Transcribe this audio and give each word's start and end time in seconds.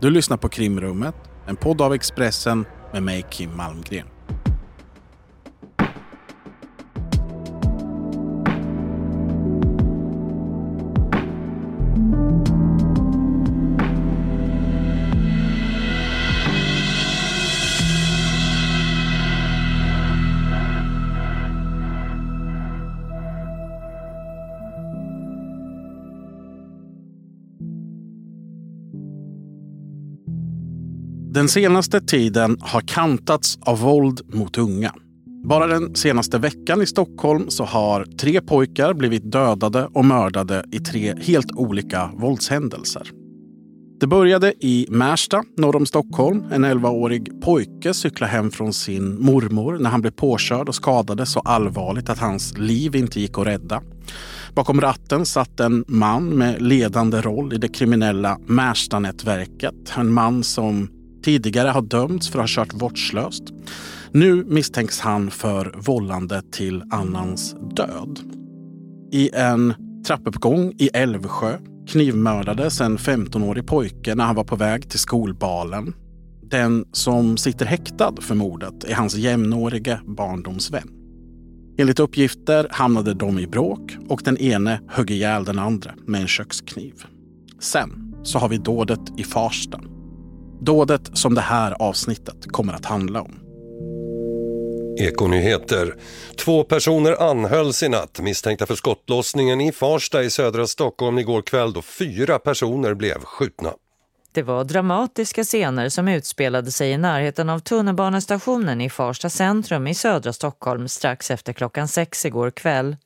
Du 0.00 0.10
lyssnar 0.10 0.36
på 0.36 0.48
Krimrummet, 0.48 1.14
en 1.46 1.56
podd 1.56 1.80
av 1.80 1.94
Expressen 1.94 2.66
med 2.92 3.02
mig 3.02 3.26
Kim 3.30 3.56
Malmgren. 3.56 4.06
Den 31.48 31.52
senaste 31.52 32.00
tiden 32.00 32.56
har 32.60 32.80
kantats 32.80 33.58
av 33.60 33.80
våld 33.80 34.20
mot 34.34 34.58
unga. 34.58 34.94
Bara 35.44 35.66
den 35.66 35.94
senaste 35.94 36.38
veckan 36.38 36.82
i 36.82 36.86
Stockholm 36.86 37.50
så 37.50 37.64
har 37.64 38.04
tre 38.04 38.40
pojkar 38.40 38.94
blivit 38.94 39.32
dödade 39.32 39.88
och 39.92 40.04
mördade 40.04 40.64
i 40.72 40.78
tre 40.78 41.14
helt 41.20 41.52
olika 41.52 42.10
våldshändelser. 42.14 43.10
Det 44.00 44.06
började 44.06 44.54
i 44.60 44.86
Märsta 44.90 45.42
norr 45.56 45.76
om 45.76 45.86
Stockholm. 45.86 46.44
En 46.52 46.64
11-årig 46.64 47.42
pojke 47.42 47.94
cyklade 47.94 48.32
hem 48.32 48.50
från 48.50 48.72
sin 48.72 49.22
mormor 49.22 49.78
när 49.78 49.90
han 49.90 50.00
blev 50.00 50.10
påkörd 50.10 50.68
och 50.68 50.74
skadades 50.74 51.32
så 51.32 51.40
allvarligt 51.40 52.08
att 52.08 52.18
hans 52.18 52.58
liv 52.58 52.96
inte 52.96 53.20
gick 53.20 53.38
att 53.38 53.46
rädda. 53.46 53.82
Bakom 54.54 54.80
ratten 54.80 55.26
satt 55.26 55.60
en 55.60 55.84
man 55.88 56.28
med 56.28 56.62
ledande 56.62 57.20
roll 57.20 57.52
i 57.52 57.58
det 57.58 57.68
kriminella 57.68 58.38
Märsta-nätverket. 58.46 59.92
En 59.96 60.12
man 60.12 60.44
som 60.44 60.97
tidigare 61.22 61.68
har 61.68 61.82
dömts 61.82 62.28
för 62.28 62.38
att 62.38 62.42
ha 62.42 62.64
kört 62.64 62.82
vårdslöst. 62.82 63.42
Nu 64.12 64.44
misstänks 64.44 65.00
han 65.00 65.30
för 65.30 65.74
vållande 65.76 66.42
till 66.52 66.82
annans 66.90 67.56
död. 67.76 68.20
I 69.12 69.30
en 69.34 69.74
trappuppgång 70.06 70.72
i 70.78 70.88
Älvsjö 70.94 71.58
knivmördades 71.88 72.80
en 72.80 72.98
15-årig 72.98 73.66
pojke 73.66 74.14
när 74.14 74.24
han 74.24 74.34
var 74.34 74.44
på 74.44 74.56
väg 74.56 74.90
till 74.90 74.98
skolbalen. 74.98 75.94
Den 76.42 76.84
som 76.92 77.36
sitter 77.36 77.66
häktad 77.66 78.14
för 78.20 78.34
mordet 78.34 78.84
är 78.84 78.94
hans 78.94 79.14
jämnårige 79.14 80.00
barndomsvän. 80.06 80.88
Enligt 81.78 82.00
uppgifter 82.00 82.66
hamnade 82.70 83.14
de 83.14 83.38
i 83.38 83.46
bråk 83.46 83.96
och 84.08 84.20
den 84.24 84.38
ene 84.38 84.80
högg 84.88 85.10
ihjäl 85.10 85.44
den 85.44 85.58
andra 85.58 85.94
med 86.06 86.20
en 86.20 86.26
kökskniv. 86.26 86.94
Sen 87.60 88.14
så 88.22 88.38
har 88.38 88.48
vi 88.48 88.56
dådet 88.56 89.00
i 89.16 89.24
Farsta 89.24 89.80
Dådet 90.60 91.10
som 91.18 91.34
det 91.34 91.40
här 91.40 91.82
avsnittet 91.82 92.52
kommer 92.52 92.72
att 92.72 92.84
handla 92.84 93.22
om. 93.22 93.40
Ekonyheter. 95.00 95.94
Två 96.36 96.64
personer 96.64 97.30
anhölls 97.30 97.82
i 97.82 97.88
natt 97.88 98.20
misstänkta 98.20 98.66
för 98.66 98.74
skottlossningen 98.74 99.60
i 99.60 99.72
Farsta 99.72 100.22
i 100.22 100.30
södra 100.30 100.66
Stockholm 100.66 101.18
igår 101.18 101.42
kväll 101.42 101.72
då 101.72 101.82
fyra 101.82 102.38
personer 102.38 102.94
blev 102.94 103.18
skjutna. 103.18 103.72
Det 104.32 104.42
var 104.42 104.64
dramatiska 104.64 105.44
scener 105.44 105.88
som 105.88 106.08
utspelade 106.08 106.72
sig 106.72 106.90
i 106.90 106.98
närheten 106.98 107.50
av 107.50 107.58
tunnelbanestationen 107.58 108.80
i 108.80 108.90
Farsta 108.90 109.30
centrum 109.30 109.86
i 109.86 109.94
södra 109.94 110.32
Stockholm 110.32 110.88
strax 110.88 111.30
efter 111.30 111.52
klockan 111.52 111.88
sex 111.88 112.26
igår 112.26 112.50
kväll. 112.50 112.96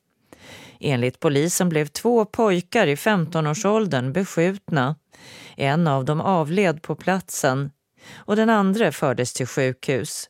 Enligt 0.79 1.19
polisen 1.19 1.69
blev 1.69 1.87
två 1.87 2.25
pojkar 2.25 2.87
i 2.87 2.95
15-årsåldern 2.95 4.13
beskjutna. 4.13 4.95
En 5.57 5.87
av 5.87 6.05
dem 6.05 6.21
avled 6.21 6.81
på 6.81 6.95
platsen 6.95 7.71
och 8.15 8.35
den 8.35 8.49
andra 8.49 8.91
fördes 8.91 9.33
till 9.33 9.47
sjukhus. 9.47 10.29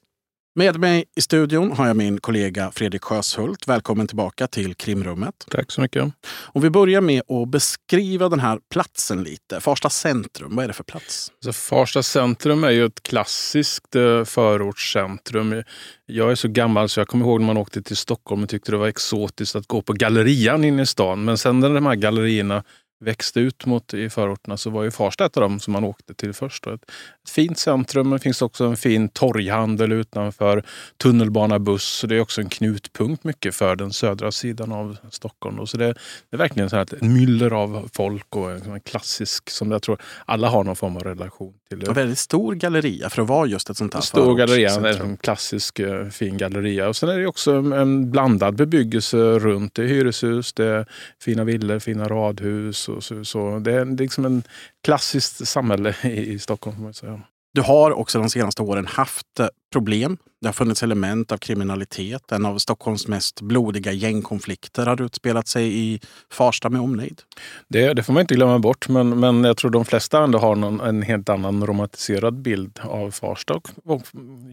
Med 0.55 0.79
mig 0.79 1.05
i 1.15 1.21
studion 1.21 1.71
har 1.71 1.87
jag 1.87 1.95
min 1.95 2.19
kollega 2.19 2.71
Fredrik 2.71 3.03
Sjöshult. 3.03 3.67
Välkommen 3.67 4.07
tillbaka 4.07 4.47
till 4.47 4.75
Krimrummet. 4.75 5.45
Tack 5.51 5.71
så 5.71 5.81
mycket. 5.81 6.13
Om 6.27 6.61
vi 6.61 6.69
börjar 6.69 7.01
med 7.01 7.21
att 7.31 7.49
beskriva 7.49 8.29
den 8.29 8.39
här 8.39 8.59
platsen 8.71 9.23
lite. 9.23 9.59
Farsta 9.59 9.89
centrum, 9.89 10.55
vad 10.55 10.63
är 10.63 10.67
det 10.67 10.73
för 10.73 10.83
plats? 10.83 11.31
Alltså 11.31 11.53
Farsta 11.69 12.03
centrum 12.03 12.63
är 12.63 12.69
ju 12.69 12.85
ett 12.85 13.03
klassiskt 13.03 13.95
eh, 13.95 14.23
förortscentrum. 14.23 15.63
Jag 16.05 16.31
är 16.31 16.35
så 16.35 16.47
gammal 16.47 16.89
så 16.89 16.99
jag 16.99 17.07
kommer 17.07 17.25
ihåg 17.25 17.39
när 17.39 17.47
man 17.47 17.57
åkte 17.57 17.81
till 17.81 17.97
Stockholm 17.97 18.43
och 18.43 18.49
tyckte 18.49 18.71
det 18.71 18.77
var 18.77 18.87
exotiskt 18.87 19.55
att 19.55 19.67
gå 19.67 19.81
på 19.81 19.93
gallerian 19.93 20.63
inne 20.63 20.81
i 20.81 20.85
stan. 20.85 21.25
Men 21.25 21.37
sen 21.37 21.59
när 21.59 21.69
de 21.69 21.85
här 21.85 21.95
gallerierna 21.95 22.63
växte 23.03 23.39
ut 23.39 23.65
mot 23.65 23.93
i 23.93 24.09
förorterna 24.09 24.57
så 24.57 24.69
var 24.69 24.83
ju 24.83 24.91
Farsta 24.91 25.25
ett 25.25 25.37
av 25.37 25.41
dem 25.41 25.59
som 25.59 25.73
man 25.73 25.83
åkte 25.83 26.13
till 26.13 26.33
först. 26.33 26.67
Ett, 26.67 26.91
ett 27.23 27.29
fint 27.29 27.57
centrum, 27.57 28.09
det 28.09 28.19
finns 28.19 28.41
också 28.41 28.65
en 28.65 28.77
fin 28.77 29.09
torghandel 29.09 29.91
utanför, 29.91 30.63
tunnelbanabuss. 30.97 32.05
Det 32.07 32.15
är 32.15 32.19
också 32.19 32.41
en 32.41 32.49
knutpunkt 32.49 33.23
mycket 33.23 33.55
för 33.55 33.75
den 33.75 33.93
södra 33.93 34.31
sidan 34.31 34.71
av 34.71 34.97
Stockholm. 35.09 35.67
Så 35.67 35.77
det, 35.77 35.85
är 36.31 36.37
verkligen 36.37 36.69
så 36.69 36.75
här 36.75 36.83
ett 36.83 37.01
myller 37.01 37.53
av 37.53 37.89
folk 37.93 38.35
och 38.35 38.51
en, 38.51 38.79
klassisk 38.79 39.49
som 39.49 39.71
jag 39.71 39.81
tror 39.81 39.97
alla 40.25 40.49
har 40.49 40.63
någon 40.63 40.75
form 40.75 40.97
av 40.97 41.03
relation 41.03 41.53
till. 41.69 41.87
En 41.87 41.93
väldigt 41.93 42.19
stor 42.19 42.55
galleria 42.55 43.09
för 43.09 43.21
att 43.21 43.27
vara 43.27 43.47
just 43.47 43.69
ett 43.69 43.77
sånt 43.77 43.93
här 43.93 44.01
Stor 44.01 44.35
galleria, 44.35 44.89
en 45.01 45.17
klassisk 45.17 45.79
eh, 45.79 46.09
fin 46.09 46.37
galleria. 46.37 46.87
Och 46.87 46.95
sen 46.95 47.09
är 47.09 47.19
det 47.19 47.27
också 47.27 47.53
en 47.53 48.11
blandad 48.11 48.55
bebyggelse 48.55 49.17
runt. 49.17 49.75
Det 49.75 49.83
är 49.83 49.87
hyreshus, 49.87 50.53
det 50.53 50.65
är 50.65 50.85
fina 51.21 51.43
villor, 51.43 51.79
fina 51.79 52.07
radhus 52.07 52.77
så, 52.77 53.23
så 53.23 53.59
det 53.59 53.73
är 53.73 53.85
liksom 53.85 54.25
en 54.25 54.43
klassiskt 54.83 55.47
samhälle 55.47 55.95
i, 56.03 56.33
i 56.33 56.39
Stockholm. 56.39 56.93
Säga. 56.93 57.12
Du 57.53 57.61
har 57.61 57.91
också 57.91 58.19
de 58.19 58.29
senaste 58.29 58.61
åren 58.61 58.87
haft 58.87 59.39
eh, 59.39 59.47
problem. 59.73 60.17
Det 60.41 60.47
har 60.47 60.53
funnits 60.53 60.83
element 60.83 61.31
av 61.31 61.37
kriminalitet. 61.37 62.31
En 62.31 62.45
av 62.45 62.57
Stockholms 62.57 63.07
mest 63.07 63.41
blodiga 63.41 63.91
gängkonflikter 63.91 64.85
har 64.85 65.01
utspelat 65.01 65.47
sig 65.47 65.79
i 65.79 65.99
Farsta 66.31 66.69
med 66.69 66.81
omnejd. 66.81 67.21
Det, 67.67 67.93
det 67.93 68.03
får 68.03 68.13
man 68.13 68.21
inte 68.21 68.35
glömma 68.35 68.59
bort, 68.59 68.89
men, 68.89 69.19
men 69.19 69.43
jag 69.43 69.57
tror 69.57 69.71
de 69.71 69.85
flesta 69.85 70.23
ändå 70.23 70.39
har 70.39 70.55
någon, 70.55 70.79
en 70.79 71.01
helt 71.01 71.29
annan 71.29 71.67
romantiserad 71.67 72.41
bild 72.41 72.79
av 72.83 73.11
Farsta 73.11 73.53
och, 73.53 73.69
och, 73.83 74.01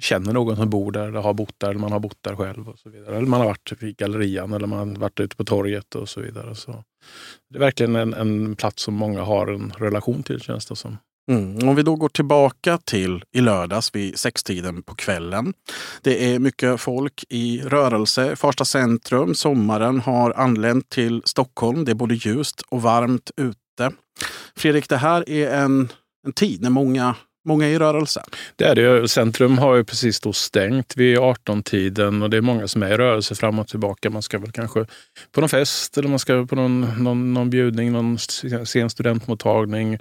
känner 0.00 0.32
någon 0.32 0.56
som 0.56 0.70
bor 0.70 0.92
där, 0.92 1.08
eller 1.08 1.20
har 1.20 1.34
bott 1.34 1.54
där, 1.58 1.70
eller 1.70 1.80
man 1.80 1.92
har 1.92 2.00
bott 2.00 2.18
där 2.20 2.36
själv. 2.36 2.68
och 2.68 2.78
så 2.78 2.90
vidare. 2.90 3.16
Eller 3.16 3.26
man 3.26 3.40
har 3.40 3.46
varit 3.46 3.82
i 3.82 3.92
gallerian 3.92 4.52
eller 4.52 4.66
man 4.66 4.78
har 4.78 5.00
varit 5.00 5.20
ute 5.20 5.36
på 5.36 5.44
torget 5.44 5.94
och 5.94 6.08
så 6.08 6.20
vidare. 6.20 6.54
Så 6.54 6.84
det 7.50 7.56
är 7.56 7.60
verkligen 7.60 7.96
en, 7.96 8.14
en 8.14 8.56
plats 8.56 8.82
som 8.82 8.94
många 8.94 9.22
har 9.22 9.46
en 9.46 9.72
relation 9.78 10.22
till 10.22 10.40
känns 10.40 10.66
det 10.66 10.76
som. 10.76 10.96
Mm. 11.30 11.68
Om 11.68 11.76
vi 11.76 11.82
då 11.82 11.96
går 11.96 12.08
tillbaka 12.08 12.78
till 12.78 13.24
i 13.32 13.40
lördags 13.40 13.94
vid 13.94 14.18
sextiden 14.18 14.82
på 14.82 14.94
kvällen. 14.94 15.52
Det 16.02 16.34
är 16.34 16.38
mycket 16.38 16.80
folk 16.80 17.24
i 17.28 17.62
rörelse. 17.62 18.36
Farsta 18.36 18.64
centrum, 18.64 19.34
sommaren 19.34 20.00
har 20.00 20.30
anlänt 20.30 20.88
till 20.88 21.22
Stockholm. 21.24 21.84
Det 21.84 21.90
är 21.90 21.94
både 21.94 22.14
ljust 22.14 22.60
och 22.68 22.82
varmt 22.82 23.30
ute. 23.36 23.96
Fredrik, 24.56 24.88
det 24.88 24.96
här 24.96 25.28
är 25.28 25.50
en, 25.50 25.88
en 26.26 26.32
tid 26.32 26.62
när 26.62 26.70
många 26.70 27.14
många 27.44 27.68
i 27.68 27.78
rörelse. 27.78 28.22
Det 28.56 28.64
är 28.64 28.74
det. 28.74 29.08
Centrum 29.08 29.58
har 29.58 29.76
ju 29.76 29.84
precis 29.84 30.20
då 30.20 30.32
stängt 30.32 30.96
vid 30.96 31.18
18-tiden 31.18 32.22
och 32.22 32.30
det 32.30 32.36
är 32.36 32.40
många 32.40 32.68
som 32.68 32.82
är 32.82 32.92
i 32.92 32.96
rörelse 32.96 33.34
fram 33.34 33.58
och 33.58 33.68
tillbaka. 33.68 34.10
Man 34.10 34.22
ska 34.22 34.38
väl 34.38 34.52
kanske 34.52 34.86
på 35.32 35.40
någon 35.40 35.48
fest 35.48 35.98
eller 35.98 36.08
man 36.08 36.18
ska 36.18 36.46
på 36.46 36.56
någon, 36.56 37.04
någon, 37.04 37.34
någon 37.34 37.50
bjudning, 37.50 37.92
någon 37.92 38.18
sen 38.66 38.90
studentmottagning, 38.90 39.98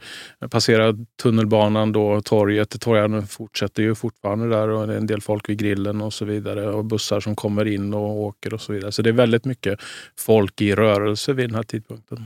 passera 0.51 0.95
tunnelbanan 1.21 1.91
då, 1.91 2.21
torget. 2.21 2.81
Torgarna 2.81 3.21
fortsätter 3.21 3.83
ju 3.83 3.95
fortfarande 3.95 4.49
där 4.49 4.69
och 4.69 4.87
det 4.87 4.93
är 4.93 4.97
en 4.97 5.07
del 5.07 5.21
folk 5.21 5.49
vid 5.49 5.57
grillen 5.57 6.01
och 6.01 6.13
så 6.13 6.25
vidare 6.25 6.69
och 6.69 6.85
bussar 6.85 7.19
som 7.19 7.35
kommer 7.35 7.65
in 7.65 7.93
och 7.93 8.17
åker 8.17 8.53
och 8.53 8.61
så 8.61 8.73
vidare. 8.73 8.91
Så 8.91 9.01
det 9.01 9.09
är 9.09 9.13
väldigt 9.13 9.45
mycket 9.45 9.79
folk 10.17 10.61
i 10.61 10.75
rörelse 10.75 11.33
vid 11.33 11.49
den 11.49 11.55
här 11.55 11.63
tidpunkten. 11.63 12.25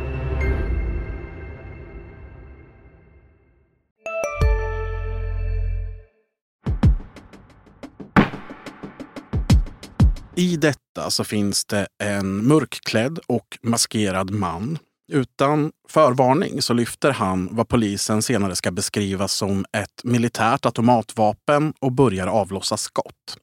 I 10.35 10.55
detta 10.55 11.09
så 11.09 11.23
finns 11.23 11.65
det 11.65 11.87
en 12.03 12.47
mörkklädd 12.47 13.19
och 13.27 13.57
maskerad 13.61 14.31
man. 14.31 14.77
Utan 15.11 15.71
förvarning 15.89 16.61
så 16.61 16.73
lyfter 16.73 17.11
han 17.11 17.49
vad 17.51 17.67
polisen 17.67 18.21
senare 18.21 18.55
ska 18.55 18.71
beskriva 18.71 19.27
som 19.27 19.65
ett 19.73 20.03
militärt 20.03 20.65
automatvapen 20.65 21.73
och 21.79 21.91
börjar 21.91 22.27
avlossa 22.27 22.77
skott. 22.77 23.37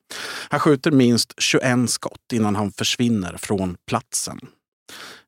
Han 0.49 0.61
skjuter 0.61 0.91
minst 0.91 1.35
21 1.39 1.91
skott 1.91 2.33
innan 2.33 2.57
han 2.57 2.73
försvinner 2.73 3.37
från 3.37 3.77
platsen. 3.87 4.41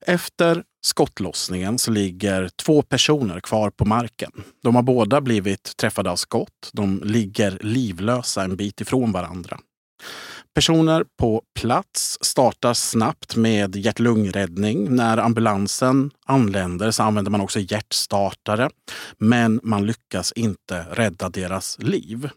Efter 0.07 0.62
skottlossningen 0.83 1.79
så 1.79 1.91
ligger 1.91 2.49
två 2.49 2.83
personer 2.83 3.41
kvar 3.41 3.71
på 3.71 3.85
marken. 3.85 4.33
De 4.62 4.75
har 4.75 4.83
båda 4.83 5.21
blivit 5.21 5.77
träffade 5.77 6.11
av 6.11 6.17
skott. 6.17 6.71
De 6.73 7.03
ligger 7.05 7.59
livlösa 7.61 8.43
en 8.43 8.57
bit 8.57 8.81
ifrån 8.81 9.12
varandra. 9.12 9.59
Personer 10.55 11.05
på 11.19 11.43
plats 11.61 12.19
startar 12.20 12.75
snabbt 12.75 13.37
med 13.37 13.76
hjärt-lungräddning. 13.76 14.97
När 14.97 15.19
ambulansen 15.19 16.11
anländer 16.26 16.91
så 16.91 17.02
använder 17.02 17.31
man 17.31 17.41
också 17.41 17.61
hjärtstartare. 17.61 18.70
Men 19.19 19.61
man 19.62 19.87
lyckas 19.87 20.32
inte 20.32 20.87
rädda 20.91 21.29
deras 21.29 21.79
liv. 21.79 22.31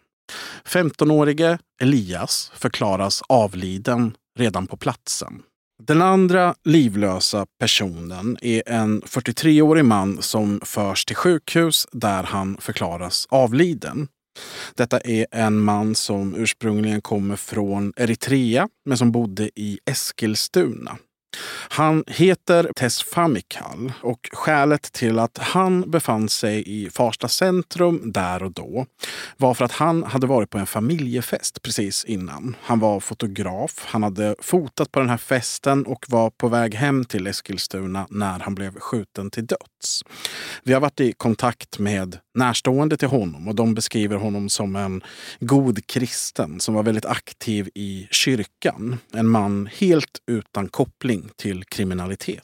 15-årige 0.66 1.58
Elias 1.82 2.52
förklaras 2.56 3.22
avliden 3.30 4.16
redan 4.40 4.68
på 4.68 4.78
platsen. 4.78 5.44
Den 5.84 6.02
andra 6.02 6.56
livlösa 6.64 7.46
personen 7.60 8.38
är 8.42 8.64
en 8.66 9.02
43-årig 9.02 9.86
man 9.86 10.22
som 10.22 10.60
förs 10.64 11.06
till 11.06 11.16
sjukhus 11.16 11.88
där 11.92 12.24
han 12.24 12.58
förklaras 12.60 13.28
avliden. 13.30 14.08
Detta 14.76 15.00
är 15.00 15.26
en 15.32 15.60
man 15.60 15.96
som 15.96 16.36
ursprungligen 16.36 17.02
kommer 17.02 17.36
från 17.36 17.94
Eritrea 17.96 18.70
men 18.86 18.98
som 18.98 19.12
bodde 19.12 19.50
i 19.56 19.80
Eskilstuna. 19.86 20.98
Han 21.70 22.04
heter 22.08 22.72
Tess 22.76 23.04
Famikal 23.04 23.94
och 24.02 24.30
skälet 24.32 24.92
till 24.92 25.20
att 25.20 25.38
han 25.38 25.92
befann 25.92 26.30
sig 26.30 26.64
i 26.66 26.90
Farsta 26.90 27.28
centrum 27.28 28.12
där 28.12 28.44
och 28.44 28.52
då 28.52 28.86
var 29.38 29.54
för 29.54 29.66
att 29.66 29.72
han 29.72 30.04
hade 30.04 30.28
varit 30.28 30.50
på 30.50 30.58
en 30.58 30.66
familjefest 30.66 31.62
precis 31.62 32.06
innan. 32.06 32.56
Han 32.62 32.80
var 32.80 33.00
fotograf, 33.00 33.86
han 33.88 34.04
hade 34.04 34.36
fotat 34.40 34.92
på 34.92 35.00
den 35.00 35.10
här 35.10 35.18
festen 35.18 35.86
och 35.86 36.06
var 36.08 36.30
på 36.30 36.48
väg 36.48 36.76
hem 36.76 37.06
till 37.06 37.28
Eskilstuna 37.28 38.08
när 38.10 38.40
han 38.40 38.56
blev 38.56 38.80
skjuten 38.80 39.32
till 39.32 39.46
döds. 39.46 40.04
Vi 40.64 40.74
har 40.74 40.82
varit 40.82 41.00
i 41.00 41.14
kontakt 41.14 41.80
med 41.80 42.18
närstående 42.34 42.98
till 42.98 43.08
honom 43.08 43.48
och 43.48 43.56
de 43.56 43.74
beskriver 43.74 44.16
honom 44.16 44.50
som 44.50 44.76
en 44.76 45.02
god 45.40 45.88
kristen 45.88 46.60
som 46.60 46.74
var 46.74 46.84
väldigt 46.84 47.06
aktiv 47.06 47.70
i 47.76 48.08
kyrkan. 48.12 48.98
En 49.14 49.30
man 49.30 49.70
helt 49.80 50.22
utan 50.32 50.70
koppling 50.70 51.30
till 51.36 51.64
kriminalitet. 51.64 52.44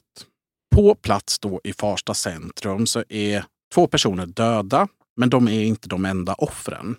På 0.74 0.94
plats 0.94 1.38
då 1.38 1.60
i 1.64 1.72
Farsta 1.72 2.14
centrum 2.14 2.86
så 2.86 3.04
är 3.08 3.44
två 3.74 3.86
personer 3.86 4.26
döda, 4.26 4.88
men 5.20 5.30
de 5.30 5.48
är 5.48 5.64
inte 5.64 5.88
de 5.88 6.04
enda 6.04 6.34
offren. 6.34 6.96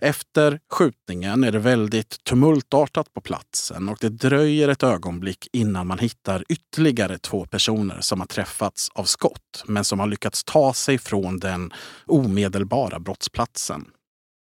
Efter 0.00 0.60
skjutningen 0.70 1.44
är 1.44 1.52
det 1.52 1.58
väldigt 1.58 2.24
tumultartat 2.24 3.14
på 3.14 3.20
platsen 3.20 3.88
och 3.88 3.98
det 4.00 4.08
dröjer 4.08 4.68
ett 4.68 4.82
ögonblick 4.82 5.48
innan 5.52 5.86
man 5.86 5.98
hittar 5.98 6.44
ytterligare 6.48 7.18
två 7.18 7.46
personer 7.46 8.00
som 8.00 8.20
har 8.20 8.26
träffats 8.26 8.88
av 8.94 9.04
skott 9.04 9.64
men 9.66 9.84
som 9.84 10.00
har 10.00 10.06
lyckats 10.06 10.44
ta 10.44 10.74
sig 10.74 10.98
från 10.98 11.38
den 11.38 11.72
omedelbara 12.06 12.98
brottsplatsen. 12.98 13.84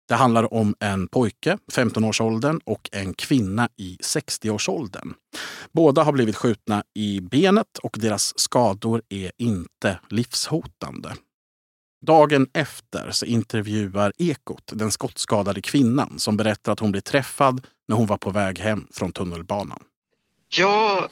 Det 0.08 0.14
handlar 0.14 0.54
om 0.54 0.74
en 0.80 1.08
pojke, 1.08 1.58
15-årsåldern, 1.72 2.60
och 2.64 2.88
en 2.92 3.14
kvinna 3.14 3.68
i 3.76 3.96
60-årsåldern. 4.02 5.14
Båda 5.72 6.02
har 6.02 6.12
blivit 6.12 6.36
skjutna 6.36 6.82
i 6.94 7.20
benet 7.20 7.78
och 7.82 7.96
deras 8.00 8.38
skador 8.38 9.02
är 9.08 9.32
inte 9.38 9.98
livshotande. 10.08 11.12
Dagen 12.00 12.46
efter 12.54 13.10
så 13.10 13.26
intervjuar 13.26 14.12
Ekot 14.18 14.72
den 14.74 14.90
skottskadade 14.90 15.62
kvinnan 15.62 16.18
som 16.18 16.36
berättar 16.36 16.72
att 16.72 16.80
hon 16.80 16.92
blev 16.92 17.00
träffad 17.00 17.66
när 17.88 17.96
hon 17.96 18.06
var 18.06 18.16
på 18.16 18.30
väg 18.30 18.58
hem 18.58 18.86
från 18.92 19.12
tunnelbanan. 19.12 19.82
Jag 20.48 21.08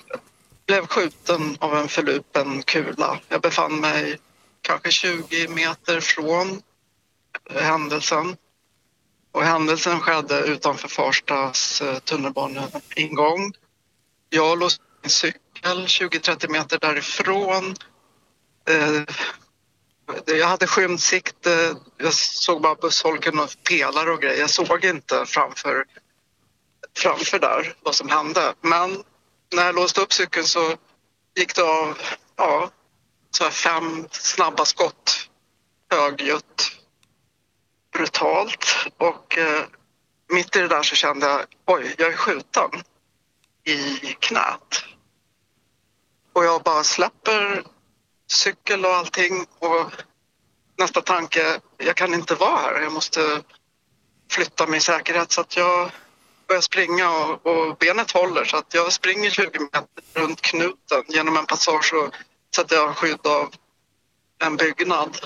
blev 0.67 0.87
skjuten 0.87 1.57
av 1.61 1.77
en 1.77 1.89
förlupen 1.89 2.63
kula. 2.63 3.21
Jag 3.29 3.41
befann 3.41 3.81
mig 3.81 4.19
kanske 4.61 4.91
20 4.91 5.49
meter 5.49 6.01
från 6.01 6.63
händelsen. 7.55 8.37
Och 9.33 9.43
händelsen 9.43 10.01
skedde 10.01 10.41
utanför 10.41 10.89
Farstas 10.89 11.83
eh, 11.83 11.99
tunnelbaneingång. 11.99 13.53
Jag 14.31 14.59
låste 14.59 14.83
min 15.03 15.11
cykel 15.11 15.87
20-30 15.87 16.49
meter 16.49 16.79
därifrån. 16.79 17.75
Eh, 18.69 19.03
jag 20.27 20.47
hade 20.47 20.67
skymsikte. 20.67 21.55
Eh, 21.55 21.77
jag 21.97 22.15
såg 22.15 22.63
bara 22.63 22.75
bussholken 22.75 23.39
och 23.39 23.51
pelare 23.69 24.11
och 24.11 24.23
grejer. 24.23 24.41
Jag 24.41 24.51
såg 24.51 24.85
inte 24.85 25.27
framför, 25.27 25.85
framför 26.97 27.39
där 27.39 27.75
vad 27.83 27.95
som 27.95 28.09
hände. 28.09 28.55
Men 28.61 29.03
när 29.55 29.67
jag 29.67 29.75
låste 29.75 30.01
upp 30.01 30.13
cykeln 30.13 30.47
så 30.47 30.77
gick 31.37 31.55
det 31.55 31.63
av 31.63 31.99
ja, 32.37 32.71
så 33.31 33.51
fem 33.51 34.09
snabba 34.11 34.65
skott 34.65 35.29
högljutt 35.91 36.73
brutalt 37.93 38.67
och 38.99 39.39
eh, 39.39 39.65
mitt 40.33 40.57
i 40.57 40.61
det 40.61 40.69
där 40.69 40.83
så 40.83 40.95
kände 40.95 41.27
jag 41.27 41.45
oj, 41.67 41.95
jag 41.99 42.13
är 42.13 42.17
skjuten 42.17 42.71
i 43.65 43.97
knät. 44.21 44.85
Och 46.33 46.45
jag 46.45 46.63
bara 46.63 46.85
släpper 46.85 47.65
cykel 48.27 48.85
och 48.85 48.95
allting 48.95 49.47
och 49.59 49.93
nästa 50.79 51.01
tanke, 51.01 51.61
jag 51.77 51.97
kan 51.97 52.15
inte 52.15 52.35
vara 52.35 52.57
här, 52.57 52.81
jag 52.83 52.93
måste 52.93 53.43
flytta 54.31 54.67
min 54.67 54.81
säkerhet 54.81 55.33
så 55.33 55.41
att 55.41 55.57
jag 55.57 55.91
börjar 56.49 56.61
springa 56.61 57.11
och, 57.11 57.47
och 57.47 57.77
benet 57.77 58.11
håller 58.11 58.45
så 58.45 58.57
att 58.57 58.75
jag 58.75 58.93
springer 58.93 59.31
20 59.31 59.59
meter 59.59 59.85
runt 60.15 60.41
knuten 60.41 61.05
genom 61.09 61.37
en 61.37 61.47
passage 61.47 61.95
och, 61.95 62.15
sätter 62.57 62.77
jag 62.77 62.97
skydd 62.97 63.27
av 63.27 63.55
en 64.39 64.57
byggnad. 64.57 65.19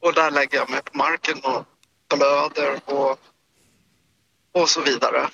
Och 0.00 0.14
där 0.14 0.30
lägger 0.30 0.58
jag 0.58 0.70
mig 0.70 0.82
på 0.82 0.96
marken 0.96 1.40
och 1.40 1.64
blöder 2.16 2.80
och, 2.84 3.18
och 4.52 4.68
så 4.68 4.80
vidare. 4.80 5.28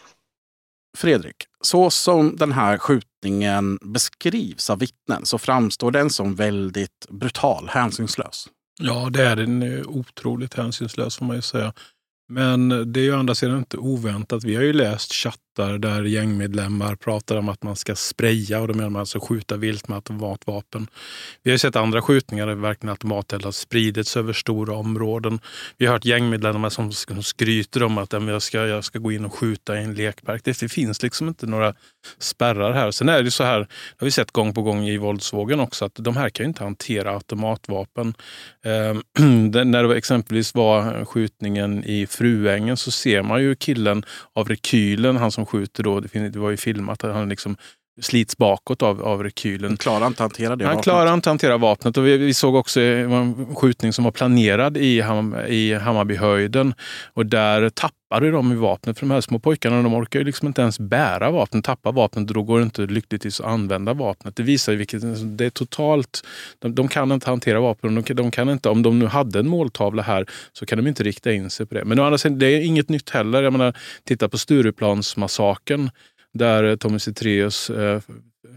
Fredrik, 0.97 1.37
så 1.61 1.91
som 1.91 2.37
den 2.37 2.53
här 2.53 2.79
skjutningen 2.79 3.79
beskrivs 3.83 4.71
av 4.71 4.79
vittnen 4.79 5.27
så 5.27 5.39
framstår 5.39 5.91
den 5.91 6.11
som 6.11 6.35
väldigt 6.35 7.07
brutal, 7.09 7.69
hänsynslös. 7.69 8.49
Ja, 8.81 9.09
det 9.11 9.23
är 9.23 9.37
den 9.37 9.63
eh, 9.63 9.87
otroligt 9.87 10.55
hänsynslös 10.55 11.17
får 11.17 11.25
man 11.25 11.37
ju 11.37 11.43
säga. 11.43 11.73
Men 12.29 12.93
det 12.93 13.01
är 13.01 13.05
ju 13.05 13.15
andra 13.15 13.35
sidan 13.35 13.59
inte 13.59 13.77
oväntat. 13.77 14.45
Vi 14.45 14.57
har 14.57 14.63
ju 14.63 14.73
läst 14.73 15.13
chattar 15.59 15.79
där 15.79 16.05
gängmedlemmar 16.05 16.95
pratar 16.95 17.37
om 17.37 17.49
att 17.49 17.63
man 17.63 17.77
ska 17.77 17.95
spraya 17.95 18.61
och 18.61 18.69
då 18.69 18.75
menar 18.75 18.91
man 18.91 19.01
alltså 19.01 19.21
skjuta 19.21 19.57
vilt 19.57 19.89
med 19.89 19.97
automatvapen. 19.97 20.87
Vi 21.43 21.51
har 21.51 21.59
sett 21.59 21.77
andra 21.77 22.03
skjutningar 22.03 22.47
där 22.47 22.55
verkligen 22.55 22.91
automateld 22.91 23.45
har 23.45 23.53
spridits 23.53 24.17
över 24.17 24.33
stora 24.33 24.75
områden. 24.75 25.41
Vi 25.79 25.87
har 25.87 25.93
hört 25.93 26.05
gängmedlemmar 26.05 26.71
som 26.71 26.93
skryter 27.23 27.83
om 27.83 27.99
att 27.99 28.13
jag 28.13 28.43
ska, 28.43 28.67
jag 28.67 28.85
ska 28.85 28.99
gå 28.99 29.13
in 29.13 29.25
och 29.25 29.35
skjuta 29.35 29.81
i 29.81 29.85
en 29.85 29.95
lekpark. 29.95 30.45
Det 30.45 30.55
finns 30.55 31.03
liksom 31.03 31.29
inte 31.29 31.47
några 31.47 31.75
spärrar 32.19 32.73
här. 32.73 32.91
Sen 32.91 33.09
är 33.09 33.23
det 33.23 33.31
så 33.31 33.45
här, 33.45 33.59
det 33.59 33.67
har 33.99 34.05
vi 34.05 34.11
sett 34.11 34.33
gång 34.33 34.55
på 34.55 34.63
gång 34.63 34.85
i 34.85 34.99
våldsvågen 34.99 35.61
också, 35.61 35.85
att 35.85 35.95
de 35.95 36.17
här 36.17 36.31
kan 36.31 36.47
inte 36.47 36.65
hantera 36.65 37.11
automatvapen. 37.11 38.15
Eh, 38.69 38.95
när 39.65 39.89
det 39.89 39.97
exempelvis 39.97 40.55
var 40.55 41.05
skjutningen 41.05 41.85
i 41.85 42.07
Fruängen 42.07 42.77
så 42.77 42.91
ser 42.91 43.23
man 43.23 43.43
ju 43.43 43.55
killen 43.55 44.05
av 44.33 44.49
rekylen, 44.49 45.17
han 45.17 45.33
som 45.33 45.47
skjuter 45.49 45.83
då, 45.83 46.01
det 46.01 46.37
var 46.37 46.51
ju 46.51 46.57
filmat, 46.57 47.03
han 47.03 47.29
liksom 47.29 47.57
slits 48.01 48.37
bakåt 48.37 48.83
av, 48.83 49.03
av 49.03 49.23
rekylen. 49.23 49.71
Han 49.71 49.77
klarar 49.77 50.07
inte 50.07 50.25
att 50.25 50.31
hantera 50.31 50.57
det 50.57 50.65
Han 50.65 50.75
vapnet. 50.75 50.85
klarar 50.85 51.15
inte 51.15 51.31
att 51.31 51.33
hantera 51.33 51.57
vapnet. 51.57 51.97
Och 51.97 52.07
vi, 52.07 52.17
vi 52.17 52.35
såg 52.35 52.55
också 52.55 52.81
en 52.81 53.57
skjutning 53.57 53.93
som 53.93 54.05
var 54.05 54.11
planerad 54.11 54.77
i, 54.77 55.01
Ham, 55.01 55.37
i 55.49 55.75
Hammarbyhöjden. 55.75 56.75
Och 57.15 57.27
där 57.27 57.71
tappade 57.71 58.31
de 58.31 58.53
i 58.53 58.55
vapnet. 58.55 58.99
För 58.99 59.07
de 59.07 59.13
här 59.13 59.21
små 59.21 59.39
pojkarna 59.39 59.83
de 59.83 59.95
orkar 59.95 60.19
ju 60.19 60.25
liksom 60.25 60.49
inte 60.49 60.63
ens 60.63 60.79
bära 60.79 61.31
vapnet. 61.31 61.65
Tappar 61.65 61.93
vapnet 61.93 62.29
då 62.29 62.43
går 62.43 62.59
det 62.59 62.65
inte 62.65 62.83
lyckligtvis 62.83 63.41
att 63.41 63.47
använda 63.47 63.95
vapnet. 63.95 64.37
Det 64.37 64.43
visar 64.43 64.73
ju 64.73 64.79
vilket... 64.79 65.03
Det 65.39 65.45
är 65.45 65.51
totalt... 65.51 66.21
De, 66.59 66.75
de 66.75 66.89
kan 66.89 67.13
inte 67.13 67.31
hantera 67.31 67.61
vapen. 67.61 67.95
De, 67.95 68.15
de, 68.15 68.31
kan 68.31 68.49
inte, 68.49 68.69
om 68.69 68.83
de 68.83 68.99
nu 68.99 69.07
hade 69.07 69.39
en 69.39 69.49
måltavla 69.49 70.03
här 70.03 70.27
så 70.53 70.67
kan 70.67 70.79
de 70.79 70.87
inte 70.87 71.03
rikta 71.03 71.33
in 71.33 71.51
sig 71.51 71.67
på 71.67 71.75
det. 71.75 71.85
Men 71.85 72.01
å 72.01 72.05
andra 72.05 72.19
sidan, 72.19 72.39
det 72.39 72.47
är 72.47 72.61
inget 72.61 72.89
nytt 72.89 73.11
heller. 73.11 73.43
Jag 73.43 73.53
menar, 73.53 73.77
titta 74.05 74.29
på 74.29 74.39
Stureplansmassakern 74.39 75.91
där 76.35 76.65
eh, 76.65 76.77
Tommy 76.77 76.99
Zethraeus 76.99 77.71
eh, 77.71 78.01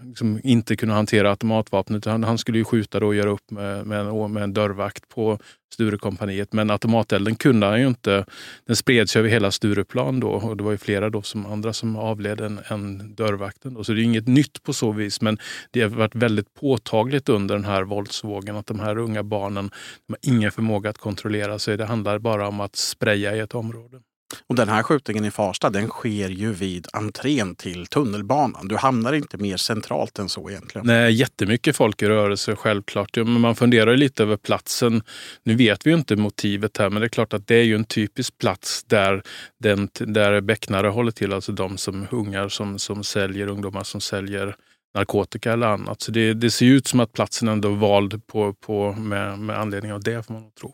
liksom 0.05 0.39
inte 0.43 0.75
kunde 0.75 0.95
hantera 0.95 1.29
automatvapnet. 1.29 2.05
Han, 2.05 2.23
han 2.23 2.37
skulle 2.37 2.57
ju 2.57 2.63
skjuta 2.63 2.99
då 2.99 3.07
och 3.07 3.15
göra 3.15 3.29
upp 3.29 3.51
med, 3.51 3.87
med, 3.87 3.99
en, 3.99 4.33
med 4.33 4.43
en 4.43 4.53
dörrvakt 4.53 5.09
på 5.09 5.39
Sturekompaniet. 5.73 6.53
Men 6.53 6.69
automatelden 6.69 7.35
kunde 7.35 7.67
han 7.67 7.79
ju 7.81 7.87
inte. 7.87 8.25
Den 8.65 8.75
spreds 8.75 9.15
över 9.15 9.29
hela 9.29 9.51
Stureplan 9.51 10.19
då 10.19 10.29
och 10.29 10.57
det 10.57 10.63
var 10.63 10.71
ju 10.71 10.77
flera 10.77 11.09
då 11.09 11.21
som, 11.21 11.45
andra 11.45 11.73
som 11.73 11.95
avled 11.95 12.41
än, 12.41 12.59
än 12.67 13.15
dörrvakten. 13.15 13.73
Då. 13.73 13.83
Så 13.83 13.93
det 13.93 14.01
är 14.01 14.03
inget 14.03 14.27
nytt 14.27 14.63
på 14.63 14.73
så 14.73 14.91
vis 14.91 15.21
men 15.21 15.37
det 15.71 15.81
har 15.81 15.89
varit 15.89 16.15
väldigt 16.15 16.53
påtagligt 16.53 17.29
under 17.29 17.55
den 17.55 17.65
här 17.65 17.83
våldsvågen 17.83 18.55
att 18.55 18.67
de 18.67 18.79
här 18.79 18.97
unga 18.97 19.23
barnen 19.23 19.71
de 20.07 20.13
har 20.13 20.33
ingen 20.33 20.51
förmåga 20.51 20.89
att 20.89 20.97
kontrollera 20.97 21.59
sig. 21.59 21.77
Det 21.77 21.85
handlar 21.85 22.19
bara 22.19 22.47
om 22.47 22.59
att 22.59 22.75
spraya 22.75 23.35
i 23.35 23.39
ett 23.39 23.55
område. 23.55 24.01
Och 24.47 24.55
den 24.55 24.69
här 24.69 24.83
skjutningen 24.83 25.25
i 25.25 25.31
Farsta 25.31 25.69
den 25.69 25.87
sker 25.87 26.29
ju 26.29 26.53
vid 26.53 26.87
entrén 26.93 27.55
till 27.55 27.85
tunnelbanan. 27.85 28.67
Du 28.67 28.75
hamnar 28.75 29.13
inte 29.13 29.37
mer 29.37 29.57
centralt 29.57 30.19
än 30.19 30.29
så 30.29 30.49
egentligen. 30.49 30.87
Nej, 30.87 31.13
jättemycket 31.13 31.75
folk 31.75 32.01
i 32.01 32.07
rörelse 32.07 32.55
självklart. 32.55 33.17
Ja, 33.17 33.23
men 33.23 33.41
man 33.41 33.55
funderar 33.55 33.97
lite 33.97 34.23
över 34.23 34.37
platsen. 34.37 35.03
Nu 35.43 35.55
vet 35.55 35.85
vi 35.85 35.89
ju 35.89 35.97
inte 35.97 36.15
motivet 36.15 36.77
här 36.77 36.89
men 36.89 36.99
det 36.99 37.05
är 37.05 37.09
klart 37.09 37.33
att 37.33 37.47
det 37.47 37.55
är 37.55 37.63
ju 37.63 37.75
en 37.75 37.85
typisk 37.85 38.37
plats 38.37 38.83
där, 38.83 39.23
den, 39.59 39.89
där 39.93 40.41
becknare 40.41 40.87
håller 40.87 41.11
till. 41.11 41.33
Alltså 41.33 41.51
de 41.51 41.77
som 41.77 42.07
ungar 42.11 42.49
som, 42.49 42.79
som 42.79 43.03
säljer, 43.03 43.47
ungdomar 43.47 43.83
som 43.83 44.01
säljer 44.01 44.55
narkotika 44.93 45.53
eller 45.53 45.67
annat. 45.67 46.01
Så 46.01 46.11
det, 46.11 46.33
det 46.33 46.51
ser 46.51 46.65
ut 46.65 46.87
som 46.87 46.99
att 46.99 47.13
platsen 47.13 47.47
ändå 47.47 47.71
är 47.71 47.75
vald 47.75 48.27
på, 48.27 48.53
på, 48.53 48.91
med, 48.91 49.39
med 49.39 49.59
anledning 49.59 49.93
av 49.93 50.03
det 50.03 50.25
får 50.25 50.33
man 50.33 50.51
tro. 50.59 50.73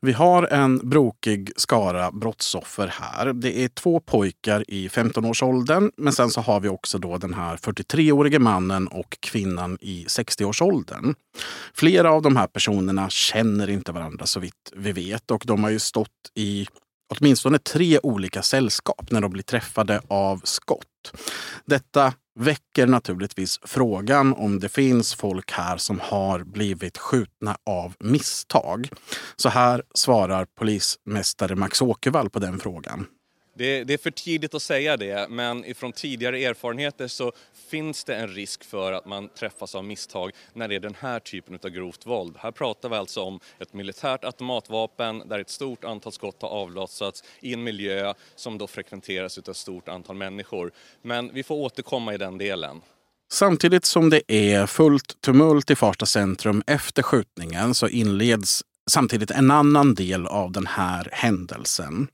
Vi 0.00 0.12
har 0.12 0.42
en 0.42 0.88
brokig 0.88 1.52
skara 1.56 2.10
brottsoffer 2.12 2.86
här. 2.86 3.32
Det 3.32 3.64
är 3.64 3.68
två 3.68 4.00
pojkar 4.00 4.64
i 4.68 4.88
15-årsåldern 4.88 5.90
men 5.96 6.12
sen 6.12 6.30
så 6.30 6.40
har 6.40 6.60
vi 6.60 6.68
också 6.68 6.98
då 6.98 7.18
den 7.18 7.34
här 7.34 7.56
43-årige 7.56 8.38
mannen 8.38 8.88
och 8.88 9.18
kvinnan 9.20 9.78
i 9.80 10.04
60-årsåldern. 10.04 11.14
Flera 11.74 12.12
av 12.12 12.22
de 12.22 12.36
här 12.36 12.46
personerna 12.46 13.10
känner 13.10 13.70
inte 13.70 13.92
varandra 13.92 14.26
så 14.26 14.40
vitt 14.40 14.72
vi 14.76 14.92
vet 14.92 15.30
och 15.30 15.42
de 15.46 15.64
har 15.64 15.70
ju 15.70 15.78
stått 15.78 16.08
i 16.34 16.66
åtminstone 17.10 17.58
tre 17.58 17.98
olika 18.02 18.42
sällskap 18.42 19.10
när 19.10 19.20
de 19.20 19.30
blir 19.30 19.42
träffade 19.42 20.00
av 20.08 20.40
skott. 20.44 21.12
Detta 21.64 22.12
väcker 22.38 22.86
naturligtvis 22.86 23.58
frågan 23.62 24.34
om 24.34 24.60
det 24.60 24.68
finns 24.68 25.14
folk 25.14 25.52
här 25.52 25.76
som 25.76 26.00
har 26.00 26.44
blivit 26.44 26.98
skjutna 26.98 27.56
av 27.66 27.94
misstag. 28.00 28.88
Så 29.36 29.48
här 29.48 29.82
svarar 29.94 30.46
polismästare 30.58 31.54
Max 31.54 31.82
Åkervall 31.82 32.30
på 32.30 32.38
den 32.38 32.58
frågan. 32.58 33.06
Det, 33.60 33.84
det, 33.84 33.94
är 33.94 33.98
för 33.98 34.10
tidigt 34.10 34.54
att 34.54 34.62
säga 34.62 34.96
det, 34.96 35.26
men 35.30 35.64
ifrån 35.64 35.92
tidigare 35.92 36.44
erfarenheter 36.44 37.08
så 37.08 37.32
finns 37.70 38.04
det 38.04 38.16
en 38.16 38.28
risk 38.28 38.64
för 38.64 38.92
att 38.92 39.06
man 39.06 39.28
träffas 39.28 39.74
av 39.74 39.84
misstag 39.84 40.30
när 40.52 40.68
det 40.68 40.74
är 40.74 40.80
den 40.80 40.96
här 41.00 41.20
typen 41.20 41.58
av 41.64 41.70
grovt 41.70 42.06
våld. 42.06 42.36
Här 42.38 42.50
pratar 42.50 42.88
vi 42.88 42.96
alltså 42.96 43.22
om 43.22 43.40
ett 43.58 43.72
militärt 43.72 44.24
automatvapen 44.24 45.28
där 45.28 45.38
ett 45.38 45.50
stort 45.50 45.84
antal 45.84 46.12
skott 46.12 46.42
har 46.42 46.48
avlossats 46.48 47.24
i 47.40 47.52
en 47.52 47.62
miljö 47.62 48.14
som 48.34 48.58
då 48.58 48.66
frekventeras 48.66 49.38
av 49.38 49.44
ett 49.50 49.56
stort 49.56 49.88
antal 49.88 50.16
människor. 50.16 50.72
Men 51.02 51.30
vi 51.34 51.42
får 51.42 51.54
återkomma 51.54 52.14
i 52.14 52.18
den 52.18 52.38
delen. 52.38 52.80
Samtidigt 53.32 53.84
som 53.84 54.10
det 54.10 54.32
är 54.32 54.66
fullt 54.66 55.20
tumult 55.20 55.70
i 55.70 55.76
Farsta 55.76 56.06
centrum 56.06 56.62
efter 56.66 57.02
skjutningen 57.02 57.74
så 57.74 57.88
inleds 57.88 58.62
samtidigt 58.90 59.30
en 59.30 59.50
annan 59.50 59.94
del 59.94 60.26
av 60.26 60.52
den 60.52 60.66
här 60.66 61.08
händelsen. 61.12 62.08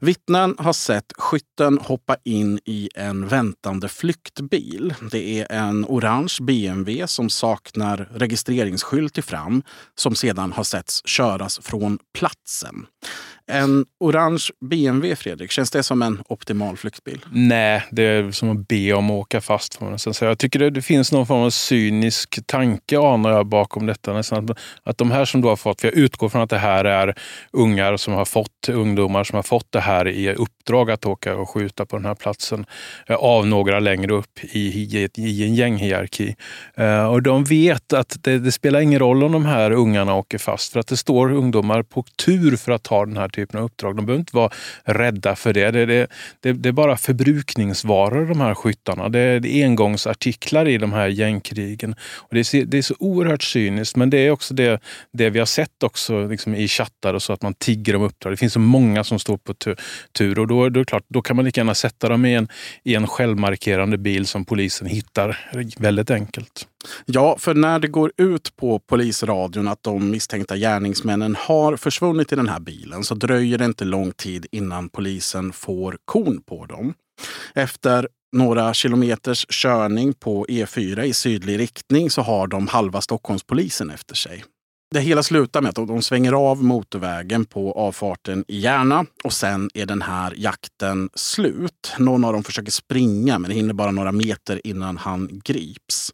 Vittnen 0.00 0.54
har 0.58 0.72
sett 0.72 1.12
skytten 1.18 1.78
hoppa 1.78 2.16
in 2.24 2.60
i 2.64 2.88
en 2.94 3.28
väntande 3.28 3.88
flyktbil. 3.88 4.94
Det 5.10 5.40
är 5.40 5.52
en 5.52 5.84
orange 5.84 6.36
BMW 6.40 7.06
som 7.06 7.30
saknar 7.30 8.08
registreringsskylt 8.14 9.18
i 9.18 9.22
fram 9.22 9.62
som 9.94 10.14
sedan 10.14 10.52
har 10.52 10.64
setts 10.64 11.06
köras 11.06 11.60
från 11.62 11.98
platsen. 12.14 12.86
En 13.46 13.84
orange 14.00 14.50
BMW, 14.60 15.16
Fredrik, 15.16 15.50
känns 15.50 15.70
det 15.70 15.82
som 15.82 16.02
en 16.02 16.22
optimal 16.28 16.76
flyktbil? 16.76 17.24
Nej, 17.32 17.82
det 17.90 18.02
är 18.02 18.30
som 18.30 18.50
att 18.50 18.68
be 18.68 18.92
om 18.92 19.10
att 19.10 19.14
åka 19.14 19.40
fast. 19.40 19.78
Så 19.96 20.24
jag 20.24 20.38
tycker 20.38 20.58
det, 20.58 20.70
det 20.70 20.82
finns 20.82 21.12
någon 21.12 21.26
form 21.26 21.42
av 21.42 21.50
cynisk 21.50 22.46
tanke 22.46 22.98
anar 22.98 23.30
jag 23.30 23.46
bakom 23.46 23.86
detta. 23.86 24.12
Nästan 24.12 24.50
att, 24.50 24.58
att 24.82 24.98
de 24.98 25.10
här 25.10 25.24
som 25.24 25.40
du 25.40 25.48
har 25.48 25.56
fått, 25.56 25.80
för 25.80 25.88
jag 25.88 25.96
utgår 25.96 26.28
från 26.28 26.42
att 26.42 26.50
det 26.50 26.58
här 26.58 26.84
är 26.84 27.14
ungar 27.52 27.96
som 27.96 28.14
har 28.14 28.24
fått, 28.24 28.68
ungdomar 28.68 29.24
som 29.24 29.36
har 29.36 29.42
fått 29.42 29.72
det 29.72 29.80
här 29.80 30.08
i 30.08 30.34
uppdrag 30.34 30.90
att 30.90 31.06
åka 31.06 31.36
och 31.36 31.50
skjuta 31.50 31.86
på 31.86 31.96
den 31.96 32.06
här 32.06 32.14
platsen 32.14 32.66
eh, 33.06 33.16
av 33.16 33.46
några 33.46 33.80
längre 33.80 34.12
upp 34.12 34.38
i, 34.42 34.58
i, 34.58 35.08
i 35.16 35.44
en 35.44 35.54
gänghierarki. 35.54 36.36
Uh, 36.80 37.06
och 37.06 37.22
de 37.22 37.44
vet 37.44 37.92
att 37.92 38.16
det, 38.20 38.38
det, 38.38 38.52
spelar 38.52 38.80
ingen 38.80 38.98
roll 38.98 39.24
om 39.24 39.32
de 39.32 39.44
här 39.44 39.70
ungarna 39.70 40.14
åker 40.14 40.38
fast 40.38 40.72
för 40.72 40.80
att 40.80 40.86
det 40.86 40.96
står 40.96 41.32
ungdomar 41.32 41.82
på 41.82 42.04
tur 42.24 42.56
för 42.56 42.72
att 42.72 42.82
ta 42.82 43.06
den 43.06 43.16
här 43.16 43.28
typen 43.34 43.60
av 43.60 43.66
uppdrag. 43.66 43.96
De 43.96 44.06
behöver 44.06 44.20
inte 44.20 44.36
vara 44.36 44.50
rädda 44.84 45.36
för 45.36 45.52
det. 45.52 45.70
Det, 45.70 45.86
det, 45.86 46.06
det, 46.40 46.52
det 46.52 46.68
är 46.68 46.72
bara 46.72 46.96
förbrukningsvaror 46.96 48.26
de 48.26 48.40
här 48.40 48.54
skyttarna. 48.54 49.08
Det 49.08 49.20
är, 49.20 49.64
engångsartiklar 49.64 50.68
i 50.68 50.78
de 50.78 50.92
här 50.92 51.08
gängkrigen. 51.08 51.94
Och 52.16 52.34
det, 52.34 52.54
är, 52.54 52.64
det 52.64 52.78
är 52.78 52.82
så 52.82 52.94
oerhört 52.98 53.42
cyniskt 53.42 53.96
men 53.96 54.10
det 54.10 54.18
är 54.18 54.30
också 54.30 54.54
det, 54.54 54.80
det 55.12 55.30
vi 55.30 55.38
har 55.38 55.46
sett 55.46 55.82
också 55.82 56.28
liksom 56.28 56.54
i 56.54 56.68
chattar 56.68 57.14
och 57.14 57.22
så 57.22 57.32
att 57.32 57.42
man 57.42 57.54
tigger 57.54 57.96
om 57.96 58.02
uppdrag. 58.02 58.32
Det 58.32 58.36
finns 58.36 58.52
så 58.52 58.60
många 58.60 59.04
som 59.04 59.18
står 59.18 59.36
på 59.36 59.54
tur 60.12 60.38
och 60.38 60.46
då, 60.46 60.68
då, 60.68 60.80
är 60.80 60.84
klart, 60.84 61.04
då 61.08 61.22
kan 61.22 61.36
man 61.36 61.44
lika 61.44 61.60
gärna 61.60 61.74
sätta 61.74 62.08
dem 62.08 62.24
i 62.24 62.34
en, 62.34 62.48
i 62.84 62.94
en 62.94 63.06
självmarkerande 63.06 63.98
bil 63.98 64.26
som 64.26 64.44
polisen 64.44 64.86
hittar 64.86 65.50
väldigt 65.78 66.10
enkelt. 66.10 66.66
Ja, 67.04 67.36
för 67.38 67.54
när 67.54 67.78
det 67.78 67.88
går 67.88 68.12
ut 68.16 68.56
på 68.56 68.78
polisradion 68.78 69.68
att 69.68 69.82
de 69.82 70.10
misstänkta 70.10 70.56
gärningsmännen 70.56 71.36
har 71.38 71.76
försvunnit 71.76 72.32
i 72.32 72.36
den 72.36 72.48
här 72.48 72.60
bilen 72.60 73.04
så 73.04 73.14
dröjer 73.14 73.58
det 73.58 73.64
inte 73.64 73.84
lång 73.84 74.12
tid 74.12 74.46
innan 74.52 74.88
polisen 74.88 75.52
får 75.52 75.98
kon 76.04 76.42
på 76.42 76.66
dem. 76.66 76.94
Efter 77.54 78.08
några 78.32 78.74
kilometers 78.74 79.46
körning 79.48 80.12
på 80.14 80.46
E4 80.46 81.02
i 81.02 81.12
sydlig 81.12 81.58
riktning 81.58 82.10
så 82.10 82.22
har 82.22 82.46
de 82.46 82.68
halva 82.68 83.00
Stockholmspolisen 83.00 83.90
efter 83.90 84.14
sig. 84.14 84.44
Det 84.94 85.00
hela 85.00 85.22
slutar 85.22 85.60
med 85.60 85.68
att 85.78 85.88
de 85.88 86.02
svänger 86.02 86.32
av 86.32 86.64
motorvägen 86.64 87.44
på 87.44 87.72
avfarten 87.72 88.44
i 88.48 88.58
Järna 88.58 89.06
och 89.24 89.32
sen 89.32 89.70
är 89.74 89.86
den 89.86 90.02
här 90.02 90.34
jakten 90.36 91.10
slut. 91.14 91.92
Någon 91.98 92.24
av 92.24 92.32
dem 92.32 92.44
försöker 92.44 92.72
springa 92.72 93.38
men 93.38 93.50
hinner 93.50 93.74
bara 93.74 93.90
några 93.90 94.12
meter 94.12 94.60
innan 94.64 94.96
han 94.96 95.40
grips. 95.44 96.12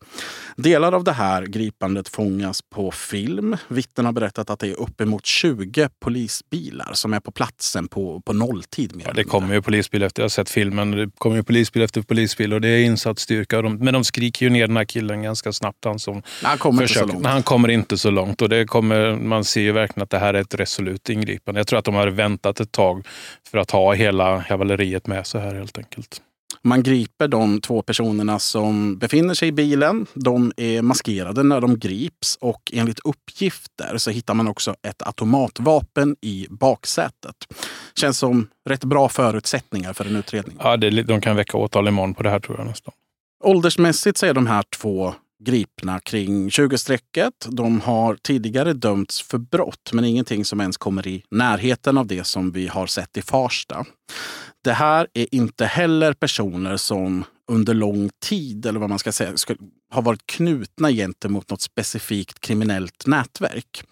Delar 0.56 0.92
av 0.92 1.04
det 1.04 1.12
här 1.12 1.42
gripandet 1.42 2.08
fångas 2.08 2.62
på 2.62 2.90
film. 2.90 3.56
Vittnen 3.68 4.06
har 4.06 4.12
berättat 4.12 4.50
att 4.50 4.58
det 4.60 4.68
är 4.68 4.80
uppemot 4.80 5.26
20 5.26 5.88
polisbilar 6.00 6.90
som 6.92 7.14
är 7.14 7.20
på 7.20 7.30
platsen 7.30 7.88
på, 7.88 8.20
på 8.20 8.32
nolltid. 8.32 9.02
Ja, 9.06 9.12
det 9.12 9.24
kommer 9.24 9.54
ju 9.54 9.62
polisbil 9.62 10.02
efter, 10.02 10.22
jag 10.22 10.24
har 10.24 10.28
sett 10.28 10.50
filmen, 10.50 10.90
det 10.90 11.10
kommer 11.18 11.36
ju 11.36 11.42
polisbil 11.42 11.82
efter 11.82 12.02
polisbil 12.02 12.52
och 12.52 12.60
det 12.60 12.68
är 12.68 12.84
insatsstyrka. 12.84 13.62
Men 13.62 13.94
de 13.94 14.04
skriker 14.04 14.46
ju 14.46 14.50
ner 14.50 14.66
den 14.66 14.76
här 14.76 14.84
killen 14.84 15.22
ganska 15.22 15.52
snabbt. 15.52 15.84
Han, 15.84 15.98
som 15.98 16.22
han 16.42 16.58
kommer 16.58 16.82
försöker, 16.82 17.02
inte 17.02 17.12
så 17.12 17.14
långt. 17.14 17.26
Han 17.26 17.42
kommer 17.42 17.68
inte 17.68 17.98
så 17.98 18.10
långt 18.10 18.42
och 18.42 18.48
det 18.48 18.69
kommer, 18.70 19.16
man 19.16 19.44
ser 19.44 19.60
ju 19.60 19.72
verkligen 19.72 20.02
att 20.02 20.10
det 20.10 20.18
här 20.18 20.34
är 20.34 20.40
ett 20.40 20.54
resolut 20.54 21.08
ingripande. 21.08 21.60
Jag 21.60 21.66
tror 21.66 21.78
att 21.78 21.84
de 21.84 21.94
har 21.94 22.06
väntat 22.06 22.60
ett 22.60 22.72
tag 22.72 23.06
för 23.50 23.58
att 23.58 23.70
ha 23.70 23.92
hela 23.92 24.42
kavalleriet 24.42 25.06
med 25.06 25.26
sig 25.26 25.40
här 25.40 25.54
helt 25.54 25.78
enkelt. 25.78 26.22
Man 26.62 26.82
griper 26.82 27.28
de 27.28 27.60
två 27.60 27.82
personerna 27.82 28.38
som 28.38 28.98
befinner 28.98 29.34
sig 29.34 29.48
i 29.48 29.52
bilen. 29.52 30.06
De 30.14 30.52
är 30.56 30.82
maskerade 30.82 31.42
när 31.42 31.60
de 31.60 31.78
grips 31.78 32.38
och 32.40 32.72
enligt 32.74 32.98
uppgifter 33.04 33.98
så 33.98 34.10
hittar 34.10 34.34
man 34.34 34.48
också 34.48 34.74
ett 34.82 35.06
automatvapen 35.06 36.16
i 36.20 36.46
baksätet. 36.50 37.36
Känns 37.94 38.18
som 38.18 38.48
rätt 38.68 38.84
bra 38.84 39.08
förutsättningar 39.08 39.92
för 39.92 40.04
en 40.04 40.16
utredning. 40.16 40.56
Ja, 40.60 40.76
det, 40.76 41.02
de 41.02 41.20
kan 41.20 41.36
väcka 41.36 41.56
åtal 41.56 41.88
imorgon 41.88 42.14
på 42.14 42.22
det 42.22 42.30
här 42.30 42.40
tror 42.40 42.58
jag 42.58 42.66
nästan. 42.66 42.94
Åldersmässigt 43.44 44.18
så 44.18 44.26
är 44.26 44.34
de 44.34 44.46
här 44.46 44.64
två 44.76 45.14
gripna 45.40 46.00
kring 46.00 46.48
20-strecket. 46.48 47.46
De 47.48 47.80
har 47.80 48.16
tidigare 48.16 48.72
dömts 48.72 49.22
för 49.22 49.38
brott, 49.38 49.90
men 49.92 50.04
ingenting 50.04 50.44
som 50.44 50.60
ens 50.60 50.76
kommer 50.76 51.06
i 51.06 51.22
närheten 51.30 51.98
av 51.98 52.06
det 52.06 52.24
som 52.24 52.52
vi 52.52 52.66
har 52.66 52.86
sett 52.86 53.16
i 53.16 53.22
Farsta. 53.22 53.84
Det 54.64 54.72
här 54.72 55.06
är 55.14 55.34
inte 55.34 55.66
heller 55.66 56.12
personer 56.12 56.76
som 56.76 57.24
under 57.48 57.74
lång 57.74 58.10
tid, 58.22 58.66
eller 58.66 58.80
vad 58.80 58.88
man 58.88 58.98
ska 58.98 59.12
säga, 59.12 59.36
ska, 59.36 59.54
har 59.90 60.02
varit 60.02 60.26
knutna 60.26 60.90
gentemot 60.90 61.50
något 61.50 61.60
specifikt 61.60 62.40
kriminellt 62.40 63.06
nätverk. 63.06 63.84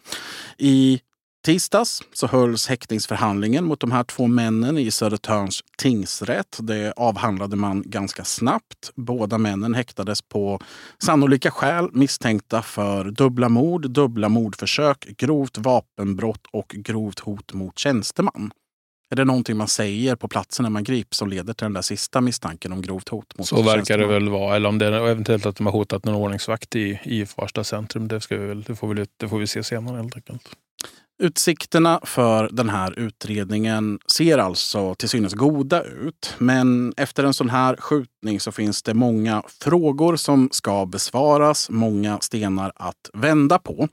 I 0.58 1.00
tisdags 1.48 2.02
så 2.12 2.26
hölls 2.26 2.68
häktningsförhandlingen 2.68 3.64
mot 3.64 3.80
de 3.80 3.92
här 3.92 4.04
två 4.04 4.26
männen 4.26 4.78
i 4.78 4.90
Södertörns 4.90 5.60
tingsrätt. 5.78 6.58
Det 6.60 6.92
avhandlade 6.96 7.56
man 7.56 7.82
ganska 7.86 8.24
snabbt. 8.24 8.90
Båda 8.94 9.38
männen 9.38 9.74
häktades 9.74 10.22
på 10.22 10.60
sannolika 11.02 11.50
skäl 11.50 11.88
misstänkta 11.92 12.62
för 12.62 13.04
dubbla 13.04 13.48
mord, 13.48 13.90
dubbla 13.90 14.28
mordförsök, 14.28 15.06
grovt 15.18 15.58
vapenbrott 15.58 16.46
och 16.52 16.68
grovt 16.68 17.18
hot 17.18 17.52
mot 17.52 17.78
tjänsteman. 17.78 18.50
Är 19.10 19.16
det 19.16 19.24
någonting 19.24 19.56
man 19.56 19.68
säger 19.68 20.16
på 20.16 20.28
platsen 20.28 20.62
när 20.62 20.70
man 20.70 20.84
grips 20.84 21.18
som 21.18 21.28
leder 21.28 21.52
till 21.52 21.64
den 21.64 21.72
där 21.72 21.82
sista 21.82 22.20
misstanken 22.20 22.72
om 22.72 22.82
grovt 22.82 23.08
hot? 23.08 23.38
Mot 23.38 23.46
Så 23.46 23.62
verkar 23.62 23.98
det 23.98 24.06
väl 24.06 24.28
vara. 24.28 24.56
Eller 24.56 24.68
om 24.68 24.78
det 24.78 24.86
är 24.86 24.92
eventuellt 24.92 25.46
att 25.46 25.56
de 25.56 25.66
har 25.66 25.72
hotat 25.72 26.04
någon 26.04 26.14
ordningsvakt 26.14 26.76
i, 26.76 27.00
i 27.04 27.26
Farsta 27.26 27.64
centrum. 27.64 28.08
Det, 28.08 28.20
ska 28.20 28.36
vi 28.36 28.46
väl, 28.46 28.62
det, 28.62 28.76
får 28.76 28.94
vi, 28.94 29.06
det 29.16 29.28
får 29.28 29.38
vi 29.38 29.46
se 29.46 29.62
senare 29.62 29.96
helt 29.96 30.16
enkelt. 30.16 30.56
Utsikterna 31.20 32.00
för 32.04 32.48
den 32.52 32.68
här 32.68 32.98
utredningen 32.98 33.98
ser 34.06 34.38
alltså 34.38 34.94
till 34.94 35.08
synes 35.08 35.34
goda 35.34 35.82
ut. 35.82 36.34
Men 36.38 36.92
efter 36.96 37.24
en 37.24 37.34
sån 37.34 37.50
här 37.50 37.76
skjutning 37.76 38.40
så 38.40 38.52
finns 38.52 38.82
det 38.82 38.94
många 38.94 39.42
frågor 39.60 40.16
som 40.16 40.48
ska 40.52 40.86
besvaras, 40.86 41.70
många 41.70 42.20
stenar 42.20 42.72
att 42.76 43.10
vända 43.12 43.58
på. 43.58 43.88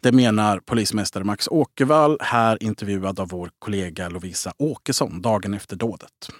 Det 0.00 0.12
menar 0.12 0.60
polismästare 0.60 1.24
Max 1.24 1.48
Åkervall, 1.48 2.16
här 2.20 2.62
intervjuad 2.62 3.20
av 3.20 3.28
vår 3.28 3.50
kollega 3.58 4.08
Lovisa 4.08 4.52
Åkesson 4.58 5.22
dagen 5.22 5.54
efter 5.54 5.76
dådet. 5.76 6.30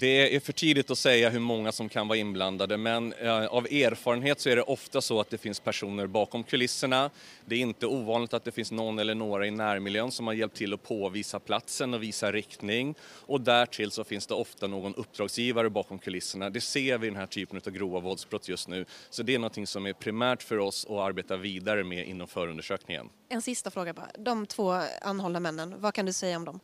Det 0.00 0.36
är 0.36 0.40
för 0.40 0.52
tidigt 0.52 0.90
att 0.90 0.98
säga 0.98 1.30
hur 1.30 1.40
många 1.40 1.72
som 1.72 1.88
kan 1.88 2.08
vara 2.08 2.18
inblandade 2.18 2.76
men 2.76 3.12
eh, 3.12 3.46
av 3.46 3.66
erfarenhet 3.66 4.40
så 4.40 4.48
är 4.48 4.56
det 4.56 4.62
ofta 4.62 5.00
så 5.00 5.20
att 5.20 5.30
det 5.30 5.38
finns 5.38 5.60
personer 5.60 6.06
bakom 6.06 6.44
kulisserna. 6.44 7.10
Det 7.44 7.54
är 7.54 7.58
inte 7.58 7.86
ovanligt 7.86 8.34
att 8.34 8.44
det 8.44 8.52
finns 8.52 8.70
någon 8.72 8.98
eller 8.98 9.14
några 9.14 9.46
i 9.46 9.50
närmiljön 9.50 10.10
som 10.10 10.26
har 10.26 10.34
hjälpt 10.34 10.56
till 10.56 10.74
att 10.74 10.82
påvisa 10.82 11.40
platsen 11.40 11.94
och 11.94 12.02
visa 12.02 12.32
riktning. 12.32 12.94
Och 13.02 13.40
därtill 13.40 13.90
så 13.90 14.04
finns 14.04 14.26
det 14.26 14.34
ofta 14.34 14.66
någon 14.66 14.94
uppdragsgivare 14.94 15.70
bakom 15.70 15.98
kulisserna. 15.98 16.50
Det 16.50 16.60
ser 16.60 16.98
vi 16.98 17.06
i 17.06 17.10
den 17.10 17.18
här 17.18 17.26
typen 17.26 17.60
av 17.66 17.72
grova 17.72 18.00
våldsbrott 18.00 18.48
just 18.48 18.68
nu. 18.68 18.84
Så 19.10 19.22
det 19.22 19.34
är 19.34 19.38
något 19.38 19.68
som 19.68 19.86
är 19.86 19.92
primärt 19.92 20.42
för 20.42 20.58
oss 20.58 20.84
att 20.84 20.98
arbeta 20.98 21.36
vidare 21.36 21.84
med 21.84 22.08
inom 22.08 22.28
förundersökningen. 22.28 23.08
En 23.28 23.42
sista 23.42 23.70
fråga 23.70 23.92
bara. 23.92 24.10
De 24.18 24.46
två 24.46 24.82
anhållna 25.02 25.40
männen, 25.40 25.74
vad 25.78 25.94
kan 25.94 26.06
du 26.06 26.12
säga 26.12 26.36
om 26.36 26.44
dem? 26.44 26.60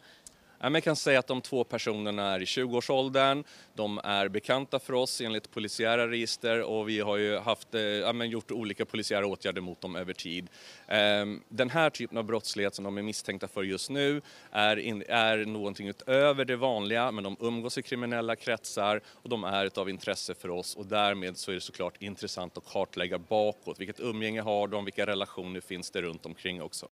Jag 0.60 0.82
kan 0.82 0.96
säga 0.96 1.18
att 1.18 1.26
de 1.26 1.40
två 1.40 1.64
personerna 1.64 2.34
är 2.34 2.42
i 2.42 2.44
20-årsåldern. 2.44 3.44
De 3.74 4.00
är 4.04 4.28
bekanta 4.28 4.78
för 4.78 4.92
oss 4.92 5.20
enligt 5.20 5.50
polisiära 5.50 6.08
register 6.10 6.62
och 6.62 6.88
vi 6.88 7.00
har 7.00 7.16
ju 7.16 7.38
haft, 7.38 7.74
eh, 7.74 7.80
ja, 7.80 8.12
men 8.12 8.30
gjort 8.30 8.50
olika 8.50 8.84
polisiära 8.84 9.26
åtgärder 9.26 9.60
mot 9.60 9.80
dem 9.80 9.96
över 9.96 10.12
tid. 10.12 10.48
Ehm, 10.88 11.42
den 11.48 11.70
här 11.70 11.90
typen 11.90 12.18
av 12.18 12.24
brottslighet 12.24 12.74
som 12.74 12.84
de 12.84 12.98
är 12.98 13.02
misstänkta 13.02 13.48
för 13.48 13.62
just 13.62 13.90
nu 13.90 14.22
är, 14.50 14.76
in, 14.76 15.04
är 15.08 15.38
någonting 15.44 15.88
utöver 15.88 16.44
det 16.44 16.56
vanliga 16.56 17.10
men 17.10 17.24
de 17.24 17.36
umgås 17.40 17.78
i 17.78 17.82
kriminella 17.82 18.36
kretsar 18.36 19.00
och 19.06 19.28
de 19.28 19.44
är 19.44 19.78
av 19.78 19.90
intresse 19.90 20.34
för 20.34 20.50
oss 20.50 20.76
och 20.76 20.86
därmed 20.86 21.36
så 21.36 21.50
är 21.50 21.54
det 21.54 21.60
såklart 21.60 22.02
intressant 22.02 22.58
att 22.58 22.64
kartlägga 22.64 23.18
bakåt. 23.18 23.80
Vilket 23.80 24.00
umgänge 24.00 24.40
har 24.40 24.68
de? 24.68 24.84
Vilka 24.84 25.06
relationer 25.06 25.60
finns 25.60 25.90
det 25.90 26.02
runt 26.02 26.26
omkring 26.26 26.62
också? 26.62 26.88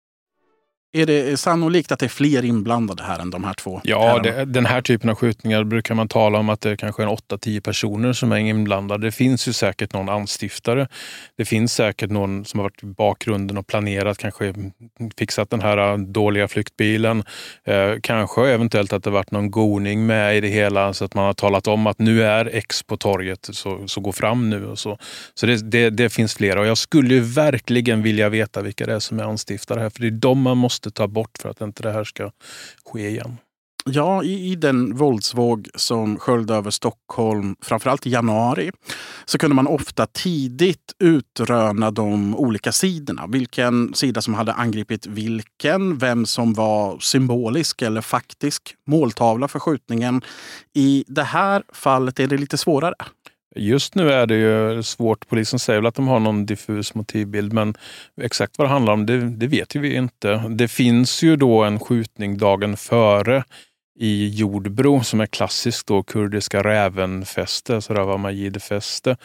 Är 0.96 1.06
det 1.06 1.40
sannolikt 1.40 1.92
att 1.92 1.98
det 1.98 2.06
är 2.06 2.08
fler 2.08 2.44
inblandade 2.44 3.02
här 3.02 3.18
än 3.18 3.30
de 3.30 3.44
här 3.44 3.54
två? 3.54 3.80
Ja, 3.84 4.18
det, 4.18 4.44
den 4.44 4.66
här 4.66 4.82
typen 4.82 5.10
av 5.10 5.16
skjutningar 5.16 5.64
brukar 5.64 5.94
man 5.94 6.08
tala 6.08 6.38
om 6.38 6.48
att 6.48 6.60
det 6.60 6.70
är 6.70 6.76
kanske 6.76 7.02
är 7.02 7.06
8-10 7.06 7.60
personer 7.60 8.12
som 8.12 8.32
är 8.32 8.36
inblandade. 8.36 9.06
Det 9.06 9.12
finns 9.12 9.48
ju 9.48 9.52
säkert 9.52 9.92
någon 9.92 10.08
anstiftare. 10.08 10.88
Det 11.36 11.44
finns 11.44 11.74
säkert 11.74 12.10
någon 12.10 12.44
som 12.44 12.60
har 12.60 12.64
varit 12.64 12.82
i 12.82 12.86
bakgrunden 12.86 13.58
och 13.58 13.66
planerat, 13.66 14.18
kanske 14.18 14.54
fixat 15.18 15.50
den 15.50 15.60
här 15.60 15.96
dåliga 15.96 16.48
flyktbilen. 16.48 17.24
Eh, 17.64 17.92
kanske 18.02 18.48
eventuellt 18.48 18.92
att 18.92 19.04
det 19.04 19.10
varit 19.10 19.30
någon 19.30 19.50
goning 19.50 20.06
med 20.06 20.36
i 20.36 20.40
det 20.40 20.48
hela 20.48 20.92
så 20.92 21.04
att 21.04 21.14
man 21.14 21.24
har 21.24 21.34
talat 21.34 21.66
om 21.66 21.86
att 21.86 21.98
nu 21.98 22.24
är 22.24 22.50
X 22.52 22.82
på 22.82 22.96
torget, 22.96 23.48
så, 23.52 23.88
så 23.88 24.00
gå 24.00 24.12
fram 24.12 24.50
nu 24.50 24.66
och 24.66 24.78
så. 24.78 24.98
Så 25.34 25.46
det, 25.46 25.70
det, 25.70 25.90
det 25.90 26.10
finns 26.10 26.34
flera 26.34 26.60
och 26.60 26.66
jag 26.66 26.78
skulle 26.78 27.14
ju 27.14 27.20
verkligen 27.20 28.02
vilja 28.02 28.28
veta 28.28 28.62
vilka 28.62 28.86
det 28.86 28.94
är 28.94 28.98
som 28.98 29.20
är 29.20 29.24
anstiftare 29.24 29.80
här, 29.80 29.90
för 29.90 30.00
det 30.00 30.06
är 30.06 30.10
de 30.10 30.40
man 30.40 30.58
måste 30.58 30.83
ta 30.90 31.08
bort 31.08 31.38
för 31.40 31.48
att 31.48 31.60
inte 31.60 31.82
det 31.82 31.92
här 31.92 32.04
ska 32.04 32.30
ske 32.84 33.08
igen. 33.08 33.38
Ja, 33.86 34.22
i, 34.22 34.50
i 34.50 34.56
den 34.56 34.96
våldsvåg 34.96 35.68
som 35.74 36.18
sköljde 36.18 36.54
över 36.54 36.70
Stockholm, 36.70 37.56
framförallt 37.60 38.06
i 38.06 38.10
januari, 38.10 38.70
så 39.24 39.38
kunde 39.38 39.56
man 39.56 39.66
ofta 39.66 40.06
tidigt 40.06 40.92
utröna 40.98 41.90
de 41.90 42.36
olika 42.36 42.72
sidorna. 42.72 43.26
Vilken 43.26 43.94
sida 43.94 44.22
som 44.22 44.34
hade 44.34 44.52
angripit 44.52 45.06
vilken, 45.06 45.98
vem 45.98 46.26
som 46.26 46.54
var 46.54 46.98
symbolisk 46.98 47.82
eller 47.82 48.00
faktisk 48.00 48.74
måltavla 48.86 49.48
för 49.48 49.58
skjutningen. 49.58 50.22
I 50.74 51.04
det 51.06 51.22
här 51.22 51.62
fallet 51.72 52.20
är 52.20 52.26
det 52.26 52.36
lite 52.36 52.58
svårare. 52.58 52.94
Just 53.54 53.94
nu 53.94 54.12
är 54.12 54.26
det 54.26 54.34
ju 54.34 54.82
svårt. 54.82 55.28
Polisen 55.28 55.58
säger 55.58 55.80
väl 55.80 55.86
att 55.86 55.94
de 55.94 56.08
har 56.08 56.20
någon 56.20 56.46
diffus 56.46 56.94
motivbild, 56.94 57.52
men 57.52 57.74
exakt 58.22 58.58
vad 58.58 58.66
det 58.66 58.72
handlar 58.72 58.92
om, 58.92 59.06
det, 59.06 59.30
det 59.30 59.46
vet 59.46 59.74
ju 59.74 59.80
vi 59.80 59.94
inte. 59.94 60.42
Det 60.48 60.68
finns 60.68 61.22
ju 61.22 61.36
då 61.36 61.64
en 61.64 61.78
skjutning 61.78 62.38
dagen 62.38 62.76
före 62.76 63.44
i 63.98 64.28
Jordbro 64.28 65.04
som 65.04 65.20
är 65.20 65.26
klassiskt 65.26 65.86
då 65.86 66.02
kurdiska 66.02 66.62
rävenfäste, 66.62 67.74
alltså 67.74 67.94
Rawa 67.94 68.16
Majid-fäste. 68.16 69.16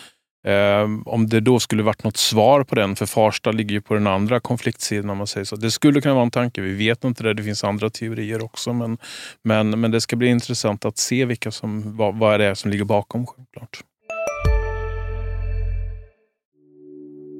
Eh, 0.48 0.87
om 1.05 1.29
det 1.29 1.39
då 1.39 1.59
skulle 1.59 1.83
varit 1.83 2.03
något 2.03 2.18
svar 2.18 2.63
på 2.63 2.75
den, 2.75 2.96
för 2.96 3.05
Farsta 3.05 3.51
ligger 3.51 3.72
ju 3.72 3.81
på 3.81 3.94
den 3.94 4.07
andra 4.07 4.39
konfliktsidan 4.39 5.09
om 5.09 5.18
man 5.18 5.27
säger 5.27 5.46
så. 5.46 5.55
Det 5.55 5.72
skulle 5.72 6.01
kunna 6.01 6.13
vara 6.13 6.24
en 6.24 6.31
tanke, 6.31 6.61
vi 6.61 6.74
vet 6.74 7.03
inte 7.03 7.24
det, 7.24 7.33
det 7.33 7.44
finns 7.44 7.63
andra 7.63 7.89
teorier 7.89 8.44
också, 8.44 8.74
men, 8.74 8.98
men, 9.44 9.79
men 9.79 9.92
det 9.92 10.01
ska 10.01 10.15
bli 10.15 10.27
intressant 10.27 10.85
att 10.85 10.98
se 10.98 11.25
vilka 11.25 11.51
som, 11.51 11.98
vad, 11.98 12.15
vad 12.15 12.39
det 12.39 12.46
är 12.46 12.53
som 12.53 12.72
ligger 12.72 12.85
bakom 12.85 13.27
självklart. 13.27 13.83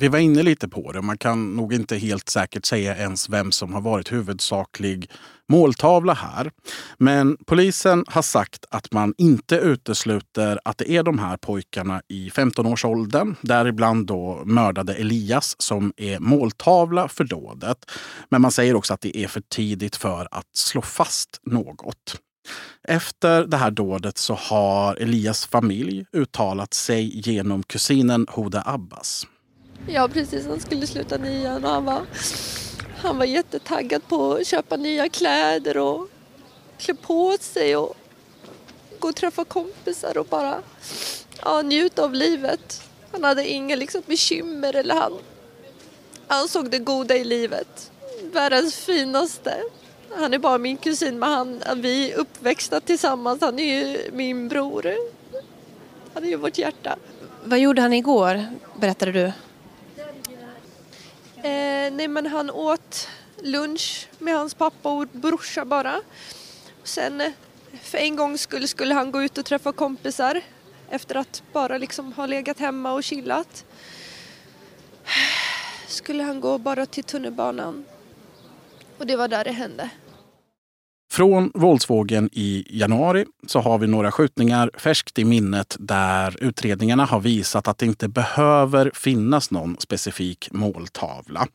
Vi 0.00 0.08
var 0.08 0.18
inne 0.18 0.42
lite 0.42 0.68
på 0.68 0.92
det. 0.92 1.02
Man 1.02 1.18
kan 1.18 1.56
nog 1.56 1.72
inte 1.72 1.96
helt 1.96 2.28
säkert 2.28 2.64
säga 2.64 2.96
ens 2.96 3.28
vem 3.28 3.52
som 3.52 3.74
har 3.74 3.80
varit 3.80 4.12
huvudsaklig 4.12 5.10
måltavla 5.48 6.14
här. 6.14 6.50
Men 6.98 7.36
polisen 7.46 8.04
har 8.08 8.22
sagt 8.22 8.64
att 8.70 8.92
man 8.92 9.14
inte 9.18 9.56
utesluter 9.56 10.60
att 10.64 10.78
det 10.78 10.90
är 10.90 11.02
de 11.02 11.18
här 11.18 11.36
pojkarna 11.36 12.02
i 12.08 12.28
15-årsåldern, 12.28 13.36
däribland 13.42 14.06
då 14.06 14.42
mördade 14.44 14.94
Elias, 14.94 15.56
som 15.58 15.92
är 15.96 16.18
måltavla 16.18 17.08
för 17.08 17.24
dådet. 17.24 17.90
Men 18.28 18.42
man 18.42 18.52
säger 18.52 18.74
också 18.74 18.94
att 18.94 19.00
det 19.00 19.16
är 19.16 19.28
för 19.28 19.40
tidigt 19.40 19.96
för 19.96 20.28
att 20.30 20.56
slå 20.56 20.82
fast 20.82 21.40
något. 21.42 22.20
Efter 22.88 23.44
det 23.44 23.56
här 23.56 23.70
dådet 23.70 24.18
så 24.18 24.34
har 24.34 24.96
Elias 24.96 25.46
familj 25.46 26.06
uttalat 26.12 26.74
sig 26.74 27.30
genom 27.30 27.62
kusinen 27.62 28.26
Hoda 28.30 28.62
Abbas. 28.66 29.26
Ja 29.88 30.08
precis, 30.08 30.46
han 30.46 30.60
skulle 30.60 30.86
sluta 30.86 31.16
nian 31.16 31.64
och 31.64 31.70
han 31.70 31.84
var, 31.84 32.06
han 32.96 33.18
var 33.18 33.24
jättetaggad 33.24 34.08
på 34.08 34.32
att 34.32 34.46
köpa 34.46 34.76
nya 34.76 35.08
kläder 35.08 35.76
och 35.76 36.08
klä 36.78 36.94
på 36.94 37.36
sig 37.40 37.76
och 37.76 37.96
gå 38.98 39.08
och 39.08 39.16
träffa 39.16 39.44
kompisar 39.44 40.18
och 40.18 40.26
bara 40.26 40.62
ja, 41.42 41.62
njuta 41.62 42.04
av 42.04 42.14
livet. 42.14 42.82
Han 43.12 43.24
hade 43.24 43.48
inga 43.48 43.76
liksom, 43.76 44.02
bekymmer 44.06 44.76
eller 44.76 44.94
han, 44.94 45.12
han 46.26 46.48
såg 46.48 46.70
det 46.70 46.78
goda 46.78 47.16
i 47.16 47.24
livet. 47.24 47.90
Världens 48.32 48.76
finaste. 48.76 49.62
Han 50.16 50.34
är 50.34 50.38
bara 50.38 50.58
min 50.58 50.76
kusin 50.76 51.18
men 51.18 51.32
han, 51.32 51.62
vi 51.76 52.12
är 52.12 52.16
uppväxta 52.16 52.80
tillsammans. 52.80 53.40
Han 53.40 53.58
är 53.58 53.64
ju 53.64 54.10
min 54.12 54.48
bror. 54.48 54.94
Han 56.14 56.24
är 56.24 56.28
ju 56.28 56.36
vårt 56.36 56.58
hjärta. 56.58 56.96
Vad 57.44 57.58
gjorde 57.58 57.82
han 57.82 57.92
igår, 57.92 58.46
berättade 58.80 59.12
du? 59.12 59.32
Eh, 61.42 61.92
nej 61.92 62.08
men 62.08 62.26
han 62.26 62.50
åt 62.50 63.08
lunch 63.42 64.08
med 64.18 64.34
hans 64.34 64.54
pappa 64.54 64.88
och 64.88 65.08
brorsa 65.08 65.64
bara. 65.64 66.00
Sen 66.84 67.32
för 67.82 67.98
en 67.98 68.16
gångs 68.16 68.40
skull 68.40 68.68
skulle 68.68 68.94
han 68.94 69.10
gå 69.10 69.22
ut 69.22 69.38
och 69.38 69.44
träffa 69.44 69.72
kompisar 69.72 70.40
efter 70.90 71.14
att 71.14 71.42
bara 71.52 71.78
liksom 71.78 72.12
ha 72.12 72.26
legat 72.26 72.58
hemma 72.58 72.92
och 72.92 73.04
chillat. 73.04 73.64
Skulle 75.86 76.22
han 76.22 76.40
gå 76.40 76.58
bara 76.58 76.86
till 76.86 77.04
tunnelbanan. 77.04 77.84
Och 78.98 79.06
det 79.06 79.16
var 79.16 79.28
där 79.28 79.44
det 79.44 79.52
hände. 79.52 79.90
Från 81.12 81.50
våldsvågen 81.54 82.28
i 82.32 82.66
januari 82.70 83.24
så 83.46 83.60
har 83.60 83.78
vi 83.78 83.86
några 83.86 84.12
skjutningar 84.12 84.70
färskt 84.74 85.18
i 85.18 85.24
minnet 85.24 85.76
där 85.78 86.36
utredningarna 86.40 87.04
har 87.04 87.20
visat 87.20 87.68
att 87.68 87.78
det 87.78 87.86
inte 87.86 88.08
behöver 88.08 88.90
finnas 88.94 89.50
någon 89.50 89.76
specifik 89.78 90.48
måltavla. 90.52 91.46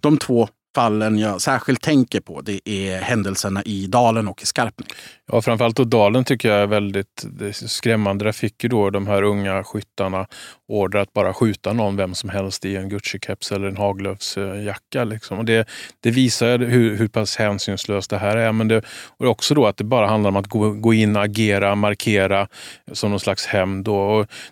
De 0.00 0.18
två 0.18 0.48
fallen 0.74 1.18
jag 1.18 1.40
särskilt 1.40 1.80
tänker 1.80 2.20
på 2.20 2.40
det 2.40 2.68
är 2.68 3.00
händelserna 3.00 3.62
i 3.62 3.86
Dalen 3.86 4.28
och 4.28 4.42
i 4.42 4.46
Skarpnäck. 4.46 4.92
Ja, 5.32 5.42
framförallt 5.42 5.76
då 5.76 5.84
Dalen 5.84 6.24
tycker 6.24 6.48
jag 6.48 6.58
är 6.58 6.66
väldigt 6.66 7.24
skrämmande. 7.54 8.24
Där 8.24 8.32
fick 8.32 8.62
ju 8.62 8.68
då 8.68 8.90
de 8.90 9.06
här 9.06 9.22
unga 9.22 9.64
skyttarna 9.64 10.26
order 10.68 10.98
att 10.98 11.12
bara 11.12 11.34
skjuta 11.34 11.72
någon, 11.72 11.96
vem 11.96 12.14
som 12.14 12.30
helst 12.30 12.64
i 12.64 12.76
en 12.76 12.90
Gucci-keps 12.90 13.54
eller 13.54 13.68
en 13.68 13.76
Haglöfsjacka. 13.76 15.04
Liksom. 15.04 15.38
Och 15.38 15.44
det, 15.44 15.68
det 16.00 16.10
visar 16.10 16.58
hur, 16.58 16.96
hur 16.96 17.08
pass 17.08 17.36
hänsynslöst 17.36 18.10
det 18.10 18.18
här 18.18 18.36
är. 18.36 18.52
Men 18.52 18.68
det, 18.68 18.82
och 19.18 19.26
också 19.26 19.54
då 19.54 19.66
att 19.66 19.76
det 19.76 19.84
bara 19.84 20.06
handlar 20.06 20.28
om 20.28 20.36
att 20.36 20.46
gå, 20.46 20.70
gå 20.70 20.94
in, 20.94 21.16
agera, 21.16 21.74
markera 21.74 22.48
som 22.92 23.10
någon 23.10 23.20
slags 23.20 23.46
hämnd. 23.46 23.84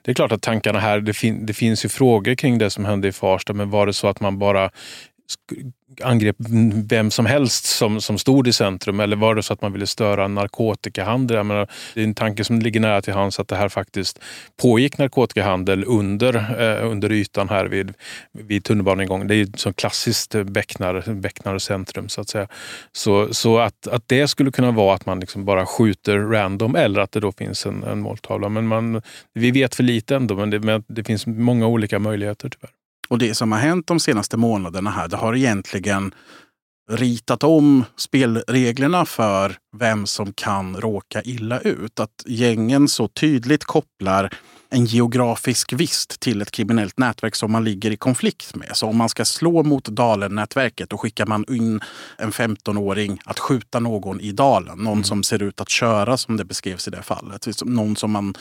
Det 0.02 0.10
är 0.10 0.14
klart 0.14 0.32
att 0.32 0.42
tankarna 0.42 0.80
här, 0.80 1.00
det, 1.00 1.12
fin, 1.12 1.46
det 1.46 1.52
finns 1.52 1.84
ju 1.84 1.88
frågor 1.88 2.34
kring 2.34 2.58
det 2.58 2.70
som 2.70 2.84
hände 2.84 3.08
i 3.08 3.12
Farsta, 3.12 3.52
men 3.52 3.70
var 3.70 3.86
det 3.86 3.92
så 3.92 4.08
att 4.08 4.20
man 4.20 4.38
bara 4.38 4.70
angrep 6.02 6.36
vem 6.88 7.10
som 7.10 7.26
helst 7.26 7.64
som, 7.64 8.00
som 8.00 8.18
stod 8.18 8.48
i 8.48 8.52
centrum 8.52 9.00
eller 9.00 9.16
var 9.16 9.34
det 9.34 9.42
så 9.42 9.52
att 9.52 9.62
man 9.62 9.72
ville 9.72 9.86
störa 9.86 10.28
narkotikahandel? 10.28 11.36
Jag 11.36 11.46
menar, 11.46 11.68
det 11.94 12.00
är 12.00 12.04
en 12.04 12.14
tanke 12.14 12.44
som 12.44 12.58
ligger 12.58 12.80
nära 12.80 13.02
till 13.02 13.12
hands 13.12 13.40
att 13.40 13.48
det 13.48 13.56
här 13.56 13.68
faktiskt 13.68 14.20
pågick 14.62 14.98
narkotikahandel 14.98 15.84
under, 15.86 16.34
eh, 16.34 16.90
under 16.90 17.12
ytan 17.12 17.48
här 17.48 17.66
vid, 17.66 17.94
vid 18.32 18.64
tunnelbanegången. 18.64 19.28
Det 19.28 19.34
är 19.34 19.36
ju 19.36 19.46
som 19.56 19.74
klassiskt 19.74 20.34
Becknar, 20.44 21.14
Becknar 21.14 21.58
centrum 21.58 22.08
så 22.08 22.20
att 22.20 22.28
säga. 22.28 22.48
Så, 22.92 23.34
så 23.34 23.58
att, 23.58 23.86
att 23.86 24.02
det 24.06 24.28
skulle 24.28 24.50
kunna 24.50 24.70
vara 24.70 24.94
att 24.94 25.06
man 25.06 25.20
liksom 25.20 25.44
bara 25.44 25.66
skjuter 25.66 26.18
random 26.18 26.76
eller 26.76 27.00
att 27.00 27.12
det 27.12 27.20
då 27.20 27.32
finns 27.32 27.66
en, 27.66 27.82
en 27.82 28.00
måltavla. 28.00 28.48
Men 28.48 28.66
man, 28.66 29.02
vi 29.34 29.50
vet 29.50 29.74
för 29.74 29.82
lite 29.82 30.16
ändå, 30.16 30.34
men 30.36 30.50
det, 30.50 30.60
men 30.60 30.84
det 30.88 31.04
finns 31.04 31.26
många 31.26 31.66
olika 31.66 31.98
möjligheter 31.98 32.48
tyvärr. 32.48 32.81
Och 33.12 33.18
det 33.18 33.34
som 33.34 33.52
har 33.52 33.58
hänt 33.58 33.86
de 33.86 34.00
senaste 34.00 34.36
månaderna 34.36 34.90
här, 34.90 35.08
det 35.08 35.16
har 35.16 35.36
egentligen 35.36 36.14
ritat 36.90 37.44
om 37.44 37.84
spelreglerna 37.96 39.04
för 39.04 39.56
vem 39.76 40.06
som 40.06 40.32
kan 40.32 40.76
råka 40.76 41.22
illa 41.22 41.60
ut. 41.60 42.00
Att 42.00 42.24
gängen 42.26 42.88
så 42.88 43.08
tydligt 43.08 43.64
kopplar 43.64 44.34
en 44.70 44.84
geografisk 44.84 45.72
vist 45.72 46.20
till 46.20 46.42
ett 46.42 46.50
kriminellt 46.50 46.98
nätverk 46.98 47.34
som 47.34 47.52
man 47.52 47.64
ligger 47.64 47.90
i 47.90 47.96
konflikt 47.96 48.54
med. 48.54 48.70
Så 48.72 48.86
om 48.86 48.96
man 48.96 49.08
ska 49.08 49.24
slå 49.24 49.62
mot 49.62 49.84
Dalen-nätverket 49.84 50.90
då 50.90 50.98
skickar 50.98 51.26
man 51.26 51.44
in 51.48 51.80
en 52.18 52.30
15-åring 52.30 53.20
att 53.24 53.38
skjuta 53.38 53.80
någon 53.80 54.20
i 54.20 54.32
Dalen. 54.32 54.78
Någon 54.78 54.92
mm. 54.92 55.04
som 55.04 55.22
ser 55.22 55.42
ut 55.42 55.60
att 55.60 55.68
köra 55.68 56.16
som 56.16 56.36
det 56.36 56.44
beskrevs 56.44 56.88
i 56.88 56.90
det 56.90 57.02
fallet. 57.02 57.46
Någon 57.64 57.96
som 57.96 58.10
man 58.10 58.34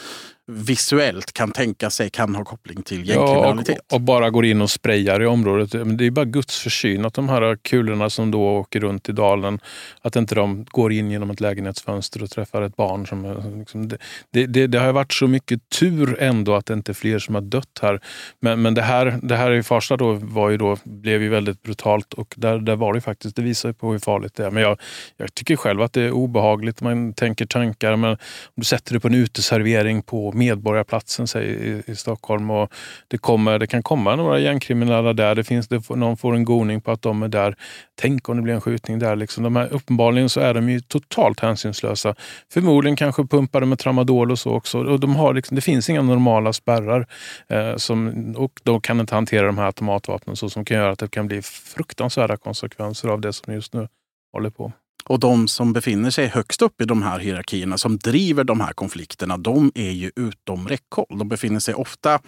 visuellt 0.47 1.33
kan 1.33 1.51
tänka 1.51 1.89
sig 1.89 2.09
kan 2.09 2.35
ha 2.35 2.43
koppling 2.43 2.83
till 2.83 3.09
gängkriminalitet. 3.09 3.75
Ja, 3.77 3.83
och, 3.87 3.93
och, 3.93 4.01
bara 4.01 4.29
går 4.29 4.45
in 4.45 4.61
och 4.61 4.69
sprayar 4.69 5.21
i 5.21 5.25
området. 5.25 5.97
Det 5.97 6.05
är 6.05 6.11
bara 6.11 6.25
Guds 6.25 6.59
försyn 6.59 7.05
att 7.05 7.13
de 7.13 7.29
här 7.29 7.57
kulorna 7.61 8.09
som 8.09 8.31
då 8.31 8.49
åker 8.49 8.79
runt 8.79 9.09
i 9.09 9.11
dalen, 9.11 9.59
att 10.01 10.15
inte 10.15 10.35
de 10.35 10.65
går 10.69 10.91
in 10.91 11.11
genom 11.11 11.29
ett 11.29 11.39
lägenhetsfönster 11.39 12.23
och 12.23 12.29
träffar 12.29 12.61
ett 12.61 12.75
barn. 12.75 13.07
Som, 13.07 13.55
liksom, 13.59 13.87
det, 13.87 13.97
det, 14.45 14.67
det, 14.67 14.79
har 14.79 14.93
varit 14.93 15.13
så 15.13 15.27
mycket 15.27 15.69
tur 15.69 16.17
ändå 16.19 16.55
att 16.55 16.65
det 16.65 16.73
inte 16.73 16.91
är 16.91 16.93
fler 16.93 17.19
som 17.19 17.35
har 17.35 17.41
dött 17.41 17.79
här. 17.81 17.99
Men, 18.39 18.61
men 18.61 18.73
det, 18.73 18.81
här, 18.81 19.19
det 19.23 19.35
här 19.35 19.51
i 19.51 19.63
Farsta 19.63 19.97
då 19.97 20.13
var 20.13 20.49
ju 20.49 20.57
då, 20.57 20.77
blev 20.83 21.21
ju 21.21 21.29
väldigt 21.29 21.61
brutalt 21.61 22.13
och 22.13 22.33
där, 22.37 22.59
där 22.59 22.75
var 22.75 22.93
det 22.93 23.01
faktiskt, 23.01 23.35
det 23.35 23.41
visar 23.41 23.69
ju 23.69 23.73
på 23.73 23.91
hur 23.91 23.99
farligt 23.99 24.35
det 24.35 24.45
är. 24.45 24.51
Men 24.51 24.63
jag, 24.63 24.79
jag 25.17 25.33
tycker 25.33 25.55
själv 25.55 25.81
att 25.81 25.93
det 25.93 26.01
är 26.01 26.11
obehagligt. 26.11 26.81
Man 26.81 27.13
tänker 27.13 27.45
tankar, 27.45 27.95
men 27.95 28.09
om 28.09 28.17
du 28.55 28.63
sätter 28.63 28.93
det 28.93 28.99
på 28.99 29.07
en 29.07 29.13
uteservering 29.13 30.01
på 30.01 30.31
Medborgarplatsen 30.41 31.27
säg, 31.27 31.45
i, 31.45 31.83
i 31.85 31.95
Stockholm 31.95 32.51
och 32.51 32.73
det, 33.07 33.17
kommer, 33.17 33.59
det 33.59 33.67
kan 33.67 33.83
komma 33.83 34.15
några 34.15 34.39
gängkriminella 34.39 35.13
där. 35.13 35.35
Det 35.35 35.43
finns, 35.43 35.67
det, 35.67 35.89
någon 35.89 36.17
får 36.17 36.35
en 36.35 36.45
goning 36.45 36.81
på 36.81 36.91
att 36.91 37.01
de 37.01 37.23
är 37.23 37.27
där. 37.27 37.55
Tänk 38.01 38.29
om 38.29 38.37
det 38.37 38.43
blir 38.43 38.53
en 38.53 38.61
skjutning 38.61 38.99
där. 38.99 39.15
Liksom. 39.15 39.43
De 39.43 39.55
här, 39.55 39.73
uppenbarligen 39.73 40.29
så 40.29 40.39
är 40.39 40.53
de 40.53 40.69
ju 40.69 40.79
totalt 40.79 41.39
hänsynslösa. 41.39 42.15
Förmodligen 42.53 42.95
kanske 42.95 43.25
pumpade 43.25 43.65
med 43.65 43.79
tramadol 43.79 44.31
och 44.31 44.39
så 44.39 44.51
också. 44.51 44.79
Och 44.79 44.99
de 44.99 45.15
har 45.15 45.33
liksom, 45.33 45.55
det 45.55 45.61
finns 45.61 45.89
inga 45.89 46.01
normala 46.01 46.53
spärrar 46.53 47.07
eh, 47.49 47.75
som, 47.75 48.33
och 48.37 48.59
de 48.63 48.81
kan 48.81 48.99
inte 48.99 49.15
hantera 49.15 49.45
de 49.45 49.57
här 49.57 49.65
automatvapnen 49.65 50.35
så 50.35 50.49
som 50.49 50.65
kan 50.65 50.77
göra 50.77 50.91
att 50.91 50.99
det 50.99 51.11
kan 51.11 51.27
bli 51.27 51.41
fruktansvärda 51.41 52.37
konsekvenser 52.37 53.09
av 53.09 53.21
det 53.21 53.33
som 53.33 53.53
just 53.53 53.73
nu 53.73 53.87
håller 54.33 54.49
på. 54.49 54.71
Och 55.05 55.19
de 55.19 55.47
som 55.47 55.73
befinner 55.73 56.09
sig 56.09 56.27
högst 56.27 56.61
upp 56.61 56.81
i 56.81 56.85
de 56.85 57.01
här 57.03 57.19
hierarkierna, 57.19 57.77
som 57.77 57.97
driver 57.97 58.43
de 58.43 58.61
här 58.61 58.73
konflikterna, 58.73 59.37
de 59.37 59.71
är 59.75 59.91
ju 59.91 60.11
utom 60.15 60.67
räckhåll. 60.67 61.17
De 61.17 61.29
befinner 61.29 61.59
sig 61.59 61.73
ofta 61.73 62.19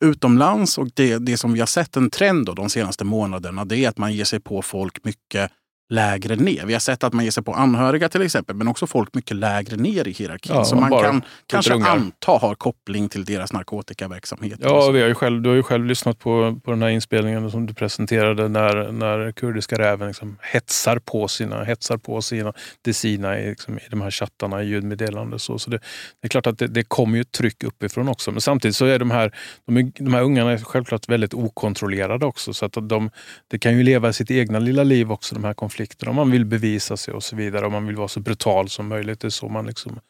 utomlands 0.00 0.78
och 0.78 0.88
det, 0.94 1.18
det 1.18 1.36
som 1.36 1.52
vi 1.52 1.60
har 1.60 1.66
sett 1.66 1.96
en 1.96 2.10
trend 2.10 2.46
då, 2.46 2.52
de 2.52 2.70
senaste 2.70 3.04
månaderna, 3.04 3.64
det 3.64 3.84
är 3.84 3.88
att 3.88 3.98
man 3.98 4.14
ger 4.14 4.24
sig 4.24 4.40
på 4.40 4.62
folk 4.62 5.04
mycket 5.04 5.50
lägre 5.88 6.36
ner. 6.36 6.66
Vi 6.66 6.72
har 6.72 6.80
sett 6.80 7.04
att 7.04 7.12
man 7.12 7.24
ger 7.24 7.30
sig 7.30 7.42
på 7.42 7.54
anhöriga 7.54 8.08
till 8.08 8.22
exempel, 8.22 8.56
men 8.56 8.68
också 8.68 8.86
folk 8.86 9.14
mycket 9.14 9.36
lägre 9.36 9.76
ner 9.76 10.08
i 10.08 10.12
hierarkin. 10.12 10.54
Ja, 10.54 10.64
som 10.64 10.80
man 10.80 10.90
kan 10.90 11.22
kanske 11.46 11.74
ungar. 11.74 11.90
anta 11.90 12.32
har 12.32 12.54
koppling 12.54 13.08
till 13.08 13.24
deras 13.24 13.52
narkotikaverksamhet. 13.52 14.58
Ja, 14.62 14.90
vi 14.90 15.00
har 15.00 15.08
ju 15.08 15.14
själv, 15.14 15.42
du 15.42 15.48
har 15.48 15.56
ju 15.56 15.62
själv 15.62 15.86
lyssnat 15.86 16.18
på, 16.18 16.60
på 16.64 16.70
den 16.70 16.82
här 16.82 16.88
inspelningen 16.88 17.50
som 17.50 17.66
du 17.66 17.74
presenterade 17.74 18.48
när, 18.48 18.92
när 18.92 19.32
kurdiska 19.32 19.78
räven 19.78 20.08
liksom 20.08 20.38
hetsar 20.40 20.98
på 20.98 21.28
sina, 21.28 21.64
hetsar 21.64 21.96
på 21.96 22.22
sina, 22.22 22.52
det 22.82 22.94
sina 22.94 23.38
i, 23.38 23.48
liksom, 23.48 23.78
i 23.78 23.82
de 23.90 24.00
här 24.00 24.10
chattarna 24.10 24.62
i 24.62 24.66
ljudmeddelande. 24.66 25.38
Så, 25.38 25.58
så 25.58 25.70
det, 25.70 25.78
det, 26.20 26.26
är 26.26 26.28
klart 26.28 26.46
att 26.46 26.58
det, 26.58 26.66
det 26.66 26.82
kommer 26.82 27.18
ju 27.18 27.24
tryck 27.24 27.64
uppifrån 27.64 28.08
också. 28.08 28.30
Men 28.30 28.40
samtidigt 28.40 28.76
så 28.76 28.86
är 28.86 28.98
de 28.98 29.10
här, 29.10 29.32
de, 29.66 29.92
de 29.98 30.14
här 30.14 30.22
ungarna 30.22 30.58
självklart 30.58 31.08
väldigt 31.08 31.34
okontrollerade 31.34 32.26
också. 32.26 32.54
Så 32.54 32.66
att 32.66 32.76
de, 32.82 33.10
det 33.48 33.58
kan 33.58 33.76
ju 33.76 33.82
leva 33.82 34.12
sitt 34.12 34.30
egna 34.30 34.58
lilla 34.58 34.82
liv 34.82 35.12
också, 35.12 35.34
de 35.34 35.44
här 35.44 35.54
konflikterna 35.54 35.75
konflikter. 35.76 36.08
Om 36.08 36.16
man 36.16 36.30
vill 36.30 36.44
bevisa 36.44 36.96
sig 36.96 37.14
och 37.14 37.24
så 37.24 37.36
vidare. 37.36 37.66
Om 37.66 37.72
man 37.72 37.86
vill 37.86 37.96
vara 37.96 38.08
så 38.08 38.20
brutal 38.20 38.68
som 38.68 38.88
möjligt. 38.88 39.20
Det 39.20 39.28
är 39.28 39.30
så 39.30 39.48
man 39.48 39.66
liksom 39.66 40.00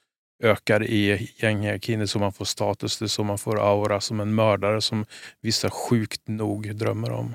ökar 0.43 0.85
i 0.85 1.31
gänghierarkin. 1.43 1.99
Det 1.99 2.05
är 2.05 2.07
så 2.07 2.19
man 2.19 2.33
får 2.33 2.45
status. 2.45 2.99
Det 2.99 3.05
är 3.05 3.09
så 3.09 3.25
man 3.25 3.39
får 3.39 3.61
aura 3.61 4.01
som 4.01 4.21
en 4.21 4.35
mördare 4.35 4.81
som 4.81 5.07
vissa 5.43 5.71
sjukt 5.71 6.29
nog 6.29 6.77
drömmer 6.77 7.11
om. 7.11 7.35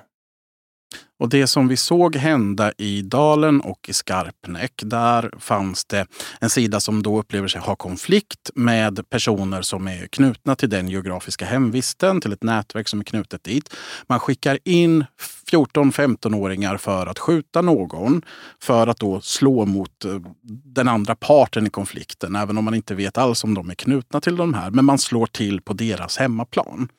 Och 1.21 1.29
det 1.29 1.47
som 1.47 1.67
vi 1.67 1.77
såg 1.77 2.15
hända 2.15 2.71
i 2.77 3.01
Dalen 3.01 3.61
och 3.61 3.89
i 3.89 3.93
Skarpnäck, 3.93 4.73
där 4.85 5.33
fanns 5.39 5.85
det 5.85 6.05
en 6.39 6.49
sida 6.49 6.79
som 6.79 7.03
då 7.03 7.19
upplever 7.19 7.47
sig 7.47 7.61
ha 7.61 7.75
konflikt 7.75 8.49
med 8.55 9.09
personer 9.09 9.61
som 9.61 9.87
är 9.87 10.07
knutna 10.07 10.55
till 10.55 10.69
den 10.69 10.87
geografiska 10.87 11.45
hemvisten, 11.45 12.21
till 12.21 12.33
ett 12.33 12.43
nätverk 12.43 12.87
som 12.87 12.99
är 12.99 13.03
knutet 13.03 13.43
dit. 13.43 13.73
Man 14.07 14.19
skickar 14.19 14.59
in 14.63 15.05
14-15-åringar 15.51 16.77
för 16.77 17.07
att 17.07 17.19
skjuta 17.19 17.61
någon, 17.61 18.21
för 18.61 18.87
att 18.87 18.99
då 18.99 19.21
slå 19.21 19.65
mot 19.65 20.05
eh, 20.05 20.19
den 20.65 20.87
andra 20.87 21.15
parten 21.15 21.67
i 21.67 21.69
konflikten, 21.69 22.35
även 22.35 22.57
om 22.57 22.65
man 22.65 22.75
inte 22.75 22.95
vet 22.95 23.17
alls 23.17 23.43
om 23.43 23.53
de 23.53 23.69
är 23.69 23.75
knutna 23.75 24.21
till 24.21 24.35
de 24.35 24.53
här. 24.53 24.71
Men 24.71 24.85
man 24.85 24.97
slår 24.97 25.25
till 25.25 25.61
på 25.61 25.73
deras 25.73 26.17
hemmaplan. 26.17 26.89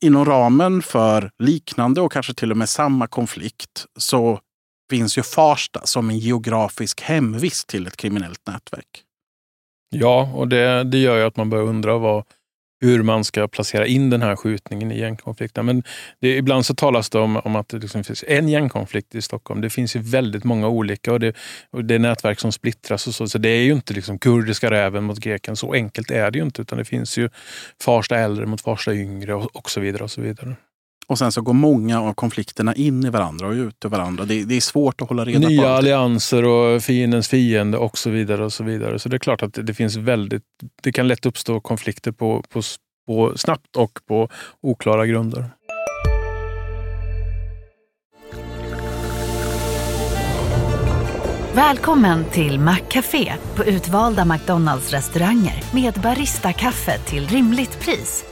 Inom 0.00 0.24
ramen 0.24 0.82
för 0.82 1.30
liknande 1.38 2.00
och 2.00 2.12
kanske 2.12 2.34
till 2.34 2.50
och 2.50 2.56
med 2.56 2.68
samma 2.68 3.06
konflikt 3.06 3.61
sikt 3.62 3.86
så 3.98 4.40
finns 4.90 5.18
ju 5.18 5.22
Farsta 5.22 5.80
som 5.84 6.10
en 6.10 6.18
geografisk 6.18 7.00
hemvist 7.00 7.68
till 7.68 7.86
ett 7.86 7.96
kriminellt 7.96 8.40
nätverk. 8.46 9.04
Ja, 9.94 10.32
och 10.34 10.48
det, 10.48 10.84
det 10.84 10.98
gör 10.98 11.16
ju 11.16 11.24
att 11.24 11.36
man 11.36 11.50
börjar 11.50 11.64
undra 11.64 11.98
vad, 11.98 12.24
hur 12.80 13.02
man 13.02 13.24
ska 13.24 13.48
placera 13.48 13.86
in 13.86 14.10
den 14.10 14.22
här 14.22 14.36
skjutningen 14.36 14.92
i 14.92 14.98
gängkonflikten. 14.98 15.66
Men 15.66 15.82
det, 16.20 16.36
ibland 16.36 16.66
så 16.66 16.74
talas 16.74 17.10
det 17.10 17.18
om, 17.18 17.36
om 17.36 17.56
att 17.56 17.68
det 17.68 17.78
liksom 17.78 18.04
finns 18.04 18.24
en 18.28 18.48
gängkonflikt 18.48 19.14
i 19.14 19.22
Stockholm. 19.22 19.60
Det 19.60 19.70
finns 19.70 19.96
ju 19.96 20.00
väldigt 20.00 20.44
många 20.44 20.68
olika 20.68 21.12
och 21.12 21.20
det, 21.20 21.36
och 21.70 21.84
det 21.84 21.94
är 21.94 21.98
nätverk 21.98 22.40
som 22.40 22.52
splittras 22.52 23.06
och 23.06 23.14
så. 23.14 23.28
Så 23.28 23.38
det 23.38 23.48
är 23.48 23.62
ju 23.62 23.72
inte 23.72 23.94
liksom 23.94 24.18
kurdiska 24.18 24.70
räven 24.70 25.04
mot 25.04 25.18
greken. 25.18 25.56
Så 25.56 25.72
enkelt 25.72 26.10
är 26.10 26.30
det 26.30 26.38
ju 26.38 26.44
inte. 26.44 26.62
Utan 26.62 26.78
det 26.78 26.84
finns 26.84 27.18
ju 27.18 27.28
Farsta 27.80 28.18
äldre 28.18 28.46
mot 28.46 28.60
Farsta 28.60 28.94
yngre 28.94 29.34
och, 29.34 29.56
och 29.56 29.70
så 29.70 29.80
vidare. 29.80 30.04
och 30.04 30.10
så 30.10 30.20
vidare. 30.20 30.56
Och 31.06 31.18
sen 31.18 31.32
så 31.32 31.40
går 31.42 31.52
många 31.52 32.00
av 32.00 32.14
konflikterna 32.14 32.74
in 32.74 33.04
i 33.04 33.10
varandra 33.10 33.46
och 33.46 33.52
ut 33.52 33.84
ur 33.84 33.88
varandra. 33.88 34.24
Det, 34.24 34.44
det 34.44 34.56
är 34.56 34.60
svårt 34.60 35.00
att 35.00 35.08
hålla 35.08 35.24
reda 35.24 35.38
Nya 35.38 35.48
på. 35.48 35.52
Nya 35.52 35.76
allianser 35.76 36.44
och 36.44 36.82
fiendens 36.82 37.28
fiende 37.28 37.78
och 37.78 37.98
så 37.98 38.10
vidare. 38.10 38.44
och 38.44 38.52
Så 38.52 38.64
vidare. 38.64 38.98
Så 38.98 39.08
det 39.08 39.16
är 39.16 39.18
klart 39.18 39.42
att 39.42 39.58
det, 39.62 39.74
finns 39.74 39.96
väldigt... 39.96 40.42
Det 40.82 40.92
kan 40.92 41.08
lätt 41.08 41.26
uppstå 41.26 41.60
konflikter 41.60 42.12
på, 42.12 42.42
på, 42.48 42.62
på 43.06 43.32
snabbt 43.36 43.76
och 43.76 43.98
på 44.06 44.28
oklara 44.60 45.06
grunder. 45.06 45.50
Välkommen 51.54 52.24
till 52.24 52.58
Maccafé 52.58 53.32
på 53.56 53.64
utvalda 53.64 54.24
McDonalds 54.24 54.90
restauranger 54.90 55.62
med 55.74 55.94
Baristakaffe 55.94 56.98
till 56.98 57.26
rimligt 57.26 57.80
pris. 57.80 58.31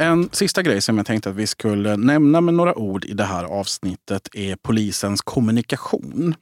En 0.00 0.28
sista 0.32 0.62
grej 0.62 0.82
som 0.82 0.96
jag 0.96 1.06
tänkte 1.06 1.30
att 1.30 1.36
vi 1.36 1.46
skulle 1.46 1.96
nämna 1.96 2.40
med 2.40 2.54
några 2.54 2.74
ord 2.74 3.04
i 3.04 3.12
det 3.12 3.24
här 3.24 3.44
avsnittet 3.44 4.28
är 4.32 4.56
polisens 4.56 5.20
kommunikation. 5.20 6.34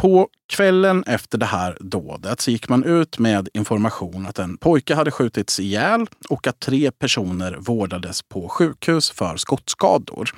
På 0.00 0.28
kvällen 0.52 1.04
efter 1.06 1.38
det 1.38 1.46
här 1.46 1.76
dådet 1.80 2.40
så 2.40 2.50
gick 2.50 2.68
man 2.68 2.84
ut 2.84 3.18
med 3.18 3.48
information 3.54 4.26
att 4.26 4.38
en 4.38 4.56
pojke 4.56 4.94
hade 4.94 5.10
skjutits 5.10 5.60
ihjäl 5.60 6.06
och 6.28 6.46
att 6.46 6.60
tre 6.60 6.90
personer 6.90 7.56
vårdades 7.58 8.22
på 8.22 8.48
sjukhus 8.48 9.10
för 9.10 9.36
skottskador. 9.36 10.30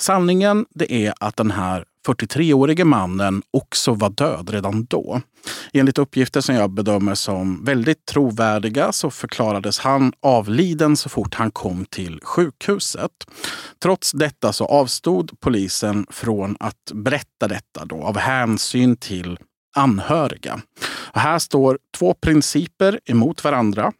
Sanningen 0.00 0.66
det 0.70 0.92
är 0.92 1.14
att 1.20 1.36
den 1.36 1.50
här 1.50 1.84
43-årige 2.06 2.84
mannen 2.84 3.42
också 3.50 3.94
var 3.94 4.10
död 4.10 4.50
redan 4.50 4.84
då. 4.84 5.20
Enligt 5.72 5.98
uppgifter 5.98 6.40
som 6.40 6.54
jag 6.54 6.70
bedömer 6.70 7.14
som 7.14 7.64
väldigt 7.64 8.06
trovärdiga 8.06 8.92
så 8.92 9.10
förklarades 9.10 9.78
han 9.78 10.12
avliden 10.22 10.96
så 10.96 11.08
fort 11.08 11.34
han 11.34 11.50
kom 11.50 11.84
till 11.84 12.20
sjukhuset. 12.22 13.10
Trots 13.82 14.12
detta 14.12 14.52
så 14.52 14.66
avstod 14.66 15.40
polisen 15.40 16.06
från 16.10 16.56
att 16.60 16.92
berätta 16.94 17.48
detta 17.48 17.84
då, 17.84 18.02
av 18.02 18.18
hänsyn 18.18 18.96
till 18.96 19.38
anhöriga. 19.76 20.60
Och 21.12 21.20
här 21.20 21.38
står 21.38 21.78
två 21.98 22.14
principer 22.14 23.00
emot 23.04 23.44
varandra. 23.44 23.92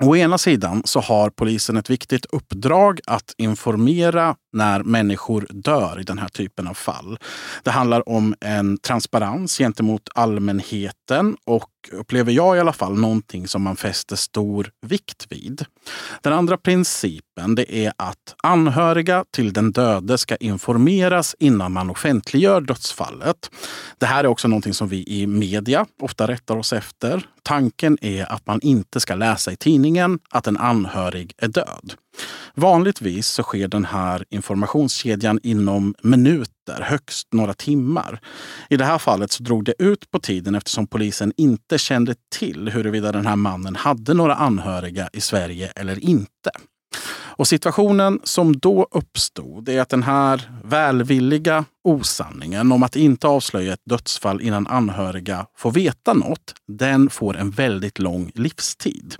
Å 0.00 0.16
ena 0.16 0.38
sidan 0.38 0.82
så 0.84 1.00
har 1.00 1.30
polisen 1.30 1.76
ett 1.76 1.90
viktigt 1.90 2.26
uppdrag 2.32 3.00
att 3.06 3.34
informera 3.38 4.36
när 4.52 4.82
människor 4.82 5.46
dör 5.50 6.00
i 6.00 6.02
den 6.02 6.18
här 6.18 6.28
typen 6.28 6.68
av 6.68 6.74
fall. 6.74 7.18
Det 7.62 7.70
handlar 7.70 8.08
om 8.08 8.34
en 8.40 8.78
transparens 8.78 9.58
gentemot 9.58 10.08
allmänheten 10.14 11.36
och 11.46 11.71
upplever 11.92 12.32
jag 12.32 12.56
i 12.56 12.60
alla 12.60 12.72
fall 12.72 12.98
någonting 12.98 13.48
som 13.48 13.62
man 13.62 13.76
fäster 13.76 14.16
stor 14.16 14.70
vikt 14.86 15.26
vid. 15.30 15.64
Den 16.22 16.32
andra 16.32 16.56
principen 16.56 17.54
det 17.54 17.74
är 17.74 17.92
att 17.96 18.34
anhöriga 18.42 19.24
till 19.30 19.52
den 19.52 19.72
döde 19.72 20.18
ska 20.18 20.36
informeras 20.36 21.36
innan 21.38 21.72
man 21.72 21.90
offentliggör 21.90 22.60
dödsfallet. 22.60 23.50
Det 23.98 24.06
här 24.06 24.24
är 24.24 24.28
också 24.28 24.48
någonting 24.48 24.74
som 24.74 24.88
vi 24.88 25.04
i 25.06 25.26
media 25.26 25.86
ofta 26.00 26.28
rättar 26.28 26.56
oss 26.56 26.72
efter. 26.72 27.26
Tanken 27.42 27.98
är 28.00 28.32
att 28.32 28.46
man 28.46 28.60
inte 28.60 29.00
ska 29.00 29.14
läsa 29.14 29.52
i 29.52 29.56
tidningen 29.56 30.18
att 30.30 30.46
en 30.46 30.56
anhörig 30.56 31.34
är 31.38 31.48
död. 31.48 31.94
Vanligtvis 32.54 33.28
så 33.28 33.42
sker 33.42 33.68
den 33.68 33.84
här 33.84 34.24
informationskedjan 34.30 35.40
inom 35.42 35.94
minuter, 36.02 36.80
högst 36.82 37.28
några 37.32 37.54
timmar. 37.54 38.20
I 38.70 38.76
det 38.76 38.84
här 38.84 38.98
fallet 38.98 39.32
så 39.32 39.42
drog 39.42 39.64
det 39.64 39.74
ut 39.78 40.10
på 40.10 40.18
tiden 40.18 40.54
eftersom 40.54 40.86
polisen 40.86 41.32
inte 41.36 41.78
kände 41.78 42.14
till 42.34 42.68
huruvida 42.68 43.12
den 43.12 43.26
här 43.26 43.36
mannen 43.36 43.76
hade 43.76 44.14
några 44.14 44.34
anhöriga 44.34 45.08
i 45.12 45.20
Sverige 45.20 45.72
eller 45.76 46.04
inte. 46.04 46.50
Och 47.34 47.48
situationen 47.48 48.20
som 48.24 48.58
då 48.58 48.86
uppstod 48.90 49.68
är 49.68 49.80
att 49.80 49.88
den 49.88 50.02
här 50.02 50.50
välvilliga 50.64 51.64
osanningen 51.84 52.72
om 52.72 52.82
att 52.82 52.96
inte 52.96 53.26
avslöja 53.26 53.72
ett 53.72 53.82
dödsfall 53.84 54.40
innan 54.40 54.66
anhöriga 54.66 55.46
får 55.56 55.70
veta 55.72 56.14
något, 56.14 56.54
den 56.68 57.10
får 57.10 57.36
en 57.36 57.50
väldigt 57.50 57.98
lång 57.98 58.32
livstid. 58.34 59.16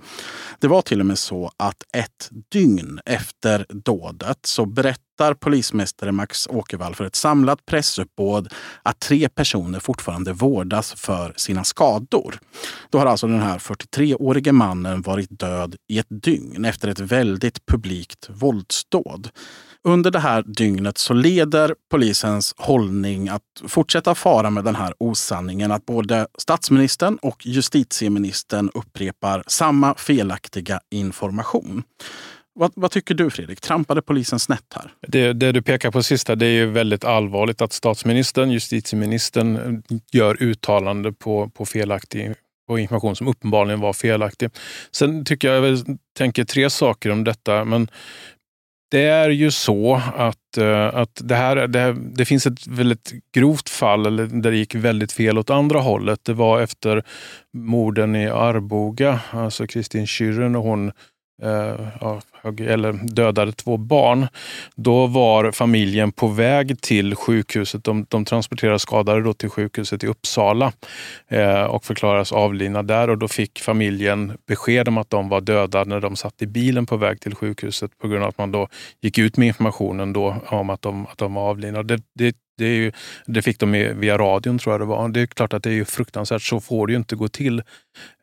Det 0.59 0.67
var 0.67 0.81
till 0.81 0.99
och 0.99 1.05
med 1.05 1.17
så 1.17 1.51
att 1.57 1.83
ett 1.97 2.29
dygn 2.51 2.99
efter 3.05 3.65
dådet 3.69 4.39
så 4.45 4.65
berättar 4.65 5.33
polismästare 5.33 6.11
Max 6.11 6.47
Åkervall 6.47 6.95
för 6.95 7.05
ett 7.05 7.15
samlat 7.15 7.65
pressuppbåd 7.65 8.53
att 8.83 8.99
tre 8.99 9.29
personer 9.29 9.79
fortfarande 9.79 10.33
vårdas 10.33 10.93
för 10.93 11.33
sina 11.35 11.63
skador. 11.63 12.39
Då 12.89 12.99
har 12.99 13.05
alltså 13.05 13.27
den 13.27 13.41
här 13.41 13.59
43-årige 13.59 14.51
mannen 14.51 15.01
varit 15.01 15.39
död 15.39 15.75
i 15.89 15.99
ett 15.99 16.07
dygn 16.23 16.65
efter 16.65 16.87
ett 16.87 16.99
väldigt 16.99 17.65
publikt 17.65 18.29
våldsdåd. 18.29 19.29
Under 19.87 20.11
det 20.11 20.19
här 20.19 20.43
dygnet 20.47 20.97
så 20.97 21.13
leder 21.13 21.75
polisens 21.91 22.53
hållning 22.57 23.29
att 23.29 23.41
fortsätta 23.67 24.15
fara 24.15 24.49
med 24.49 24.63
den 24.63 24.75
här 24.75 24.93
osanningen 24.97 25.71
att 25.71 25.85
både 25.85 26.27
statsministern 26.37 27.17
och 27.21 27.45
justitieministern 27.45 28.69
upprepar 28.73 29.43
samma 29.47 29.95
felaktiga 29.95 30.79
information. 30.91 31.83
Vad, 32.55 32.71
vad, 32.75 32.91
tycker 32.91 33.15
du 33.15 33.29
Fredrik? 33.29 33.61
Trampade 33.61 34.01
polisen 34.01 34.39
snett 34.39 34.73
här? 34.75 34.91
Det, 35.07 35.33
det, 35.33 35.51
du 35.51 35.61
pekar 35.61 35.91
på 35.91 36.03
sista, 36.03 36.35
det 36.35 36.45
är 36.45 36.51
ju 36.51 36.65
väldigt 36.65 37.03
allvarligt 37.03 37.61
att 37.61 37.73
statsministern, 37.73 38.51
justitieministern 38.51 39.55
eh, 39.55 39.97
gör 40.11 40.43
uttalande 40.43 41.13
på, 41.13 41.49
på 41.49 41.65
felaktig 41.65 42.33
på 42.67 42.79
information 42.79 43.15
som 43.15 43.27
uppenbarligen 43.27 43.79
var 43.79 43.93
felaktig. 43.93 44.49
Sen 44.91 45.25
tycker 45.25 45.53
jag, 45.53 45.65
jag 45.65 45.79
tänker 46.17 46.43
tre 46.43 46.69
saker 46.69 47.09
om 47.09 47.23
detta. 47.23 47.65
Men 47.65 47.87
det 48.93 49.03
är 49.03 49.29
ju 49.29 49.51
så 49.51 50.01
att, 50.15 50.57
eh, 50.57 50.95
att 50.95 51.21
det, 51.23 51.35
här, 51.35 51.67
det, 51.67 51.95
det 52.15 52.25
finns 52.25 52.45
ett 52.45 52.67
väldigt 52.67 53.13
grovt 53.35 53.69
fall 53.69 54.03
där 54.15 54.51
det 54.51 54.57
gick 54.57 54.75
väldigt 54.75 55.11
fel 55.11 55.37
åt 55.37 55.49
andra 55.49 55.79
hållet. 55.79 56.19
Det 56.23 56.33
var 56.33 56.61
efter 56.61 57.03
morden 57.53 58.15
i 58.15 58.27
Arboga, 58.29 59.19
alltså 59.31 59.67
Kristin 59.67 60.07
Kyrren 60.07 60.55
och 60.55 60.63
hon 60.63 60.91
Eh, 61.41 62.69
eller 62.71 63.13
dödade 63.13 63.51
två 63.51 63.77
barn. 63.77 64.27
Då 64.75 65.07
var 65.07 65.51
familjen 65.51 66.11
på 66.11 66.27
väg 66.27 66.81
till 66.81 67.15
sjukhuset. 67.15 67.83
De, 67.83 68.05
de 68.09 68.25
transporterade 68.25 68.79
skadade 68.79 69.21
då 69.21 69.33
till 69.33 69.49
sjukhuset 69.49 70.03
i 70.03 70.07
Uppsala 70.07 70.71
eh, 71.27 71.63
och 71.63 71.85
förklarades 71.85 72.31
avlidna 72.31 72.83
där. 72.83 73.09
Och 73.09 73.17
då 73.17 73.27
fick 73.27 73.59
familjen 73.59 74.37
besked 74.47 74.87
om 74.87 74.97
att 74.97 75.09
de 75.09 75.29
var 75.29 75.41
döda 75.41 75.83
när 75.83 75.99
de 75.99 76.15
satt 76.15 76.41
i 76.41 76.47
bilen 76.47 76.85
på 76.85 76.97
väg 76.97 77.21
till 77.21 77.35
sjukhuset 77.35 77.97
på 77.97 78.07
grund 78.07 78.23
av 78.23 78.29
att 78.29 78.37
man 78.37 78.51
då 78.51 78.67
gick 79.01 79.17
ut 79.17 79.37
med 79.37 79.47
informationen 79.47 80.13
då 80.13 80.35
om 80.45 80.69
att 80.69 80.81
de, 80.81 81.07
att 81.07 81.17
de 81.17 81.33
var 81.33 81.49
avlidna. 81.49 81.83
Det, 81.83 82.01
det 82.13 82.35
det, 82.57 82.75
ju, 82.75 82.91
det, 83.25 83.41
fick 83.41 83.59
de 83.59 83.71
via 83.71 84.17
radion 84.17 84.59
tror 84.59 84.73
jag 84.73 84.81
det 84.81 84.85
var. 84.85 85.09
Det 85.09 85.21
är 85.21 85.25
klart 85.25 85.53
att 85.53 85.63
det 85.63 85.73
är 85.73 85.83
fruktansvärt, 85.83 86.41
så 86.41 86.59
får 86.59 86.87
det 86.87 86.93
ju 86.93 86.97
inte 86.97 87.15
gå 87.15 87.27
till. 87.27 87.59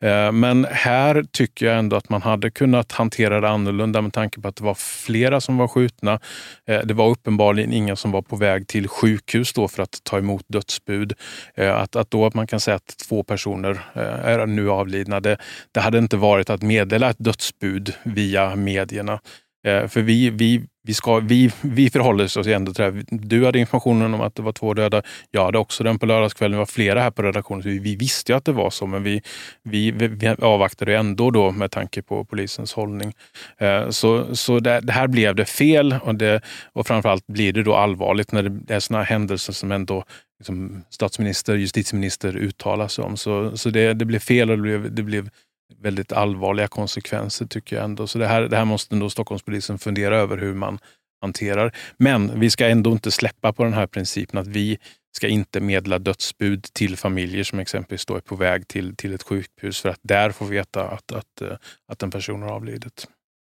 Eh, 0.01 0.31
men 0.31 0.67
här 0.71 1.25
tycker 1.31 1.65
jag 1.65 1.77
ändå 1.79 1.95
att 1.95 2.09
man 2.09 2.21
hade 2.21 2.51
kunnat 2.51 2.91
hantera 2.91 3.41
det 3.41 3.49
annorlunda 3.49 4.01
med 4.01 4.13
tanke 4.13 4.41
på 4.41 4.47
att 4.47 4.55
det 4.55 4.63
var 4.63 4.73
flera 4.73 5.41
som 5.41 5.57
var 5.57 5.67
skjutna. 5.67 6.19
Eh, 6.67 6.79
det 6.79 6.93
var 6.93 7.09
uppenbarligen 7.09 7.73
inga 7.73 7.95
som 7.95 8.11
var 8.11 8.21
på 8.21 8.35
väg 8.35 8.67
till 8.67 8.87
sjukhus 8.87 9.53
då 9.53 9.67
för 9.67 9.83
att 9.83 9.99
ta 10.03 10.17
emot 10.17 10.45
dödsbud. 10.47 11.13
Eh, 11.55 11.75
att, 11.75 11.95
att 11.95 12.11
då 12.11 12.25
att 12.25 12.33
man 12.33 12.47
kan 12.47 12.59
säga 12.59 12.75
att 12.75 12.97
två 13.07 13.23
personer 13.23 13.81
är 13.95 14.45
nu 14.45 14.69
avlidna, 14.69 15.19
det, 15.19 15.37
det 15.71 15.79
hade 15.79 15.97
inte 15.97 16.17
varit 16.17 16.49
att 16.49 16.61
meddela 16.61 17.09
ett 17.09 17.19
dödsbud 17.19 17.93
via 18.03 18.55
medierna. 18.55 19.19
Eh, 19.63 19.87
för 19.87 20.01
vi, 20.01 20.29
vi 20.29 20.61
vi, 20.83 20.93
ska, 20.93 21.19
vi, 21.19 21.51
vi 21.61 21.89
förhåller 21.89 22.23
oss 22.23 22.47
ändå 22.47 22.73
till 22.73 22.83
det 22.83 22.91
här. 22.91 23.03
Du 23.09 23.45
hade 23.45 23.59
informationen 23.59 24.13
om 24.13 24.21
att 24.21 24.35
det 24.35 24.41
var 24.41 24.51
två 24.51 24.73
döda. 24.73 25.01
Jag 25.31 25.45
hade 25.45 25.57
också 25.57 25.83
den 25.83 25.99
på 25.99 26.05
lördagskvällen. 26.05 26.51
Det 26.51 26.57
var 26.57 26.65
flera 26.65 27.01
här 27.01 27.11
på 27.11 27.21
redaktionen. 27.21 27.63
Så 27.63 27.69
vi, 27.69 27.79
vi 27.79 27.95
visste 27.95 28.31
ju 28.31 28.37
att 28.37 28.45
det 28.45 28.51
var 28.51 28.69
så, 28.69 28.87
men 28.87 29.03
vi, 29.03 29.21
vi, 29.63 29.91
vi 29.91 30.27
avvaktade 30.27 30.97
ändå 30.97 31.31
då 31.31 31.51
med 31.51 31.71
tanke 31.71 32.01
på 32.01 32.25
polisens 32.25 32.73
hållning. 32.73 33.13
Eh, 33.57 33.89
så 33.89 34.35
så 34.35 34.59
det, 34.59 34.79
det, 34.79 34.93
här 34.93 35.07
blev 35.07 35.35
det 35.35 35.45
fel 35.45 35.95
och, 36.03 36.15
det, 36.15 36.41
och 36.73 36.87
framförallt 36.87 37.27
blir 37.27 37.53
det 37.53 37.63
då 37.63 37.75
allvarligt 37.75 38.31
när 38.31 38.43
det 38.43 38.73
är 38.73 38.79
sådana 38.79 39.03
händelser 39.03 39.53
som 39.53 39.71
ändå 39.71 40.03
liksom, 40.39 40.83
statsminister, 40.89 41.55
justitieminister 41.55 42.37
uttalar 42.37 42.87
sig 42.87 43.03
om. 43.03 43.17
Så, 43.17 43.57
så 43.57 43.69
det, 43.69 43.93
det 43.93 44.05
blev 44.05 44.19
fel 44.19 44.49
och 44.49 44.57
det 44.57 44.61
blev, 44.61 44.95
det 44.95 45.03
blev 45.03 45.29
väldigt 45.79 46.11
allvarliga 46.11 46.67
konsekvenser 46.67 47.45
tycker 47.45 47.75
jag 47.75 47.85
ändå. 47.85 48.07
Så 48.07 48.19
det 48.19 48.27
här, 48.27 48.41
det 48.41 48.57
här 48.57 48.65
måste 48.65 48.95
ändå 48.95 49.09
Stockholmspolisen 49.09 49.79
fundera 49.79 50.17
över 50.17 50.37
hur 50.37 50.53
man 50.53 50.79
hanterar. 51.21 51.75
Men 51.97 52.39
vi 52.39 52.49
ska 52.49 52.67
ändå 52.67 52.91
inte 52.91 53.11
släppa 53.11 53.53
på 53.53 53.63
den 53.63 53.73
här 53.73 53.87
principen 53.87 54.39
att 54.39 54.47
vi 54.47 54.77
ska 55.15 55.27
inte 55.27 55.59
medla 55.59 55.99
dödsbud 55.99 56.63
till 56.63 56.97
familjer 56.97 57.43
som 57.43 57.59
exempelvis 57.59 58.05
då 58.05 58.15
är 58.15 58.19
på 58.19 58.35
väg 58.35 58.67
till, 58.67 58.95
till 58.95 59.13
ett 59.13 59.23
sjukhus 59.23 59.81
för 59.81 59.89
att 59.89 59.99
där 60.01 60.31
få 60.31 60.45
veta 60.45 60.87
att, 60.87 61.11
att, 61.11 61.41
eh, 61.41 61.57
att 61.87 62.03
en 62.03 62.11
person 62.11 62.41
har 62.41 62.49
avlidit. 62.49 63.07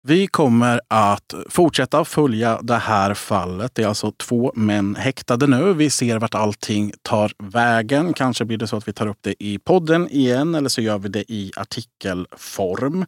Vi 0.04 0.26
kommer 0.26 0.80
att 0.88 1.34
fortsätta 1.48 2.04
följa 2.04 2.58
det 2.62 2.76
här 2.76 3.14
fallet. 3.14 3.74
Det 3.74 3.82
är 3.82 3.86
alltså 3.86 4.12
två 4.12 4.52
män 4.54 4.96
häktade 4.96 5.46
nu. 5.46 5.74
Vi 5.74 5.90
ser 5.90 6.18
vart 6.18 6.34
allting 6.34 6.92
tar 7.02 7.32
vägen. 7.38 8.12
Kanske 8.12 8.44
blir 8.44 8.58
det 8.58 8.66
så 8.66 8.76
att 8.76 8.88
vi 8.88 8.92
tar 8.92 9.06
upp 9.06 9.18
det 9.20 9.44
i 9.44 9.58
podden 9.58 10.08
igen 10.10 10.54
eller 10.54 10.68
så 10.68 10.80
gör 10.80 10.98
vi 10.98 11.08
det 11.08 11.32
i 11.32 11.52
artikelform. 11.56 13.06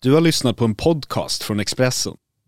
Du 0.02 0.12
har 0.12 0.20
lyssnat 0.20 0.56
på 0.56 0.64
en 0.64 0.74
podcast 0.74 1.42
från 1.42 1.60
Expressen. 1.60 2.16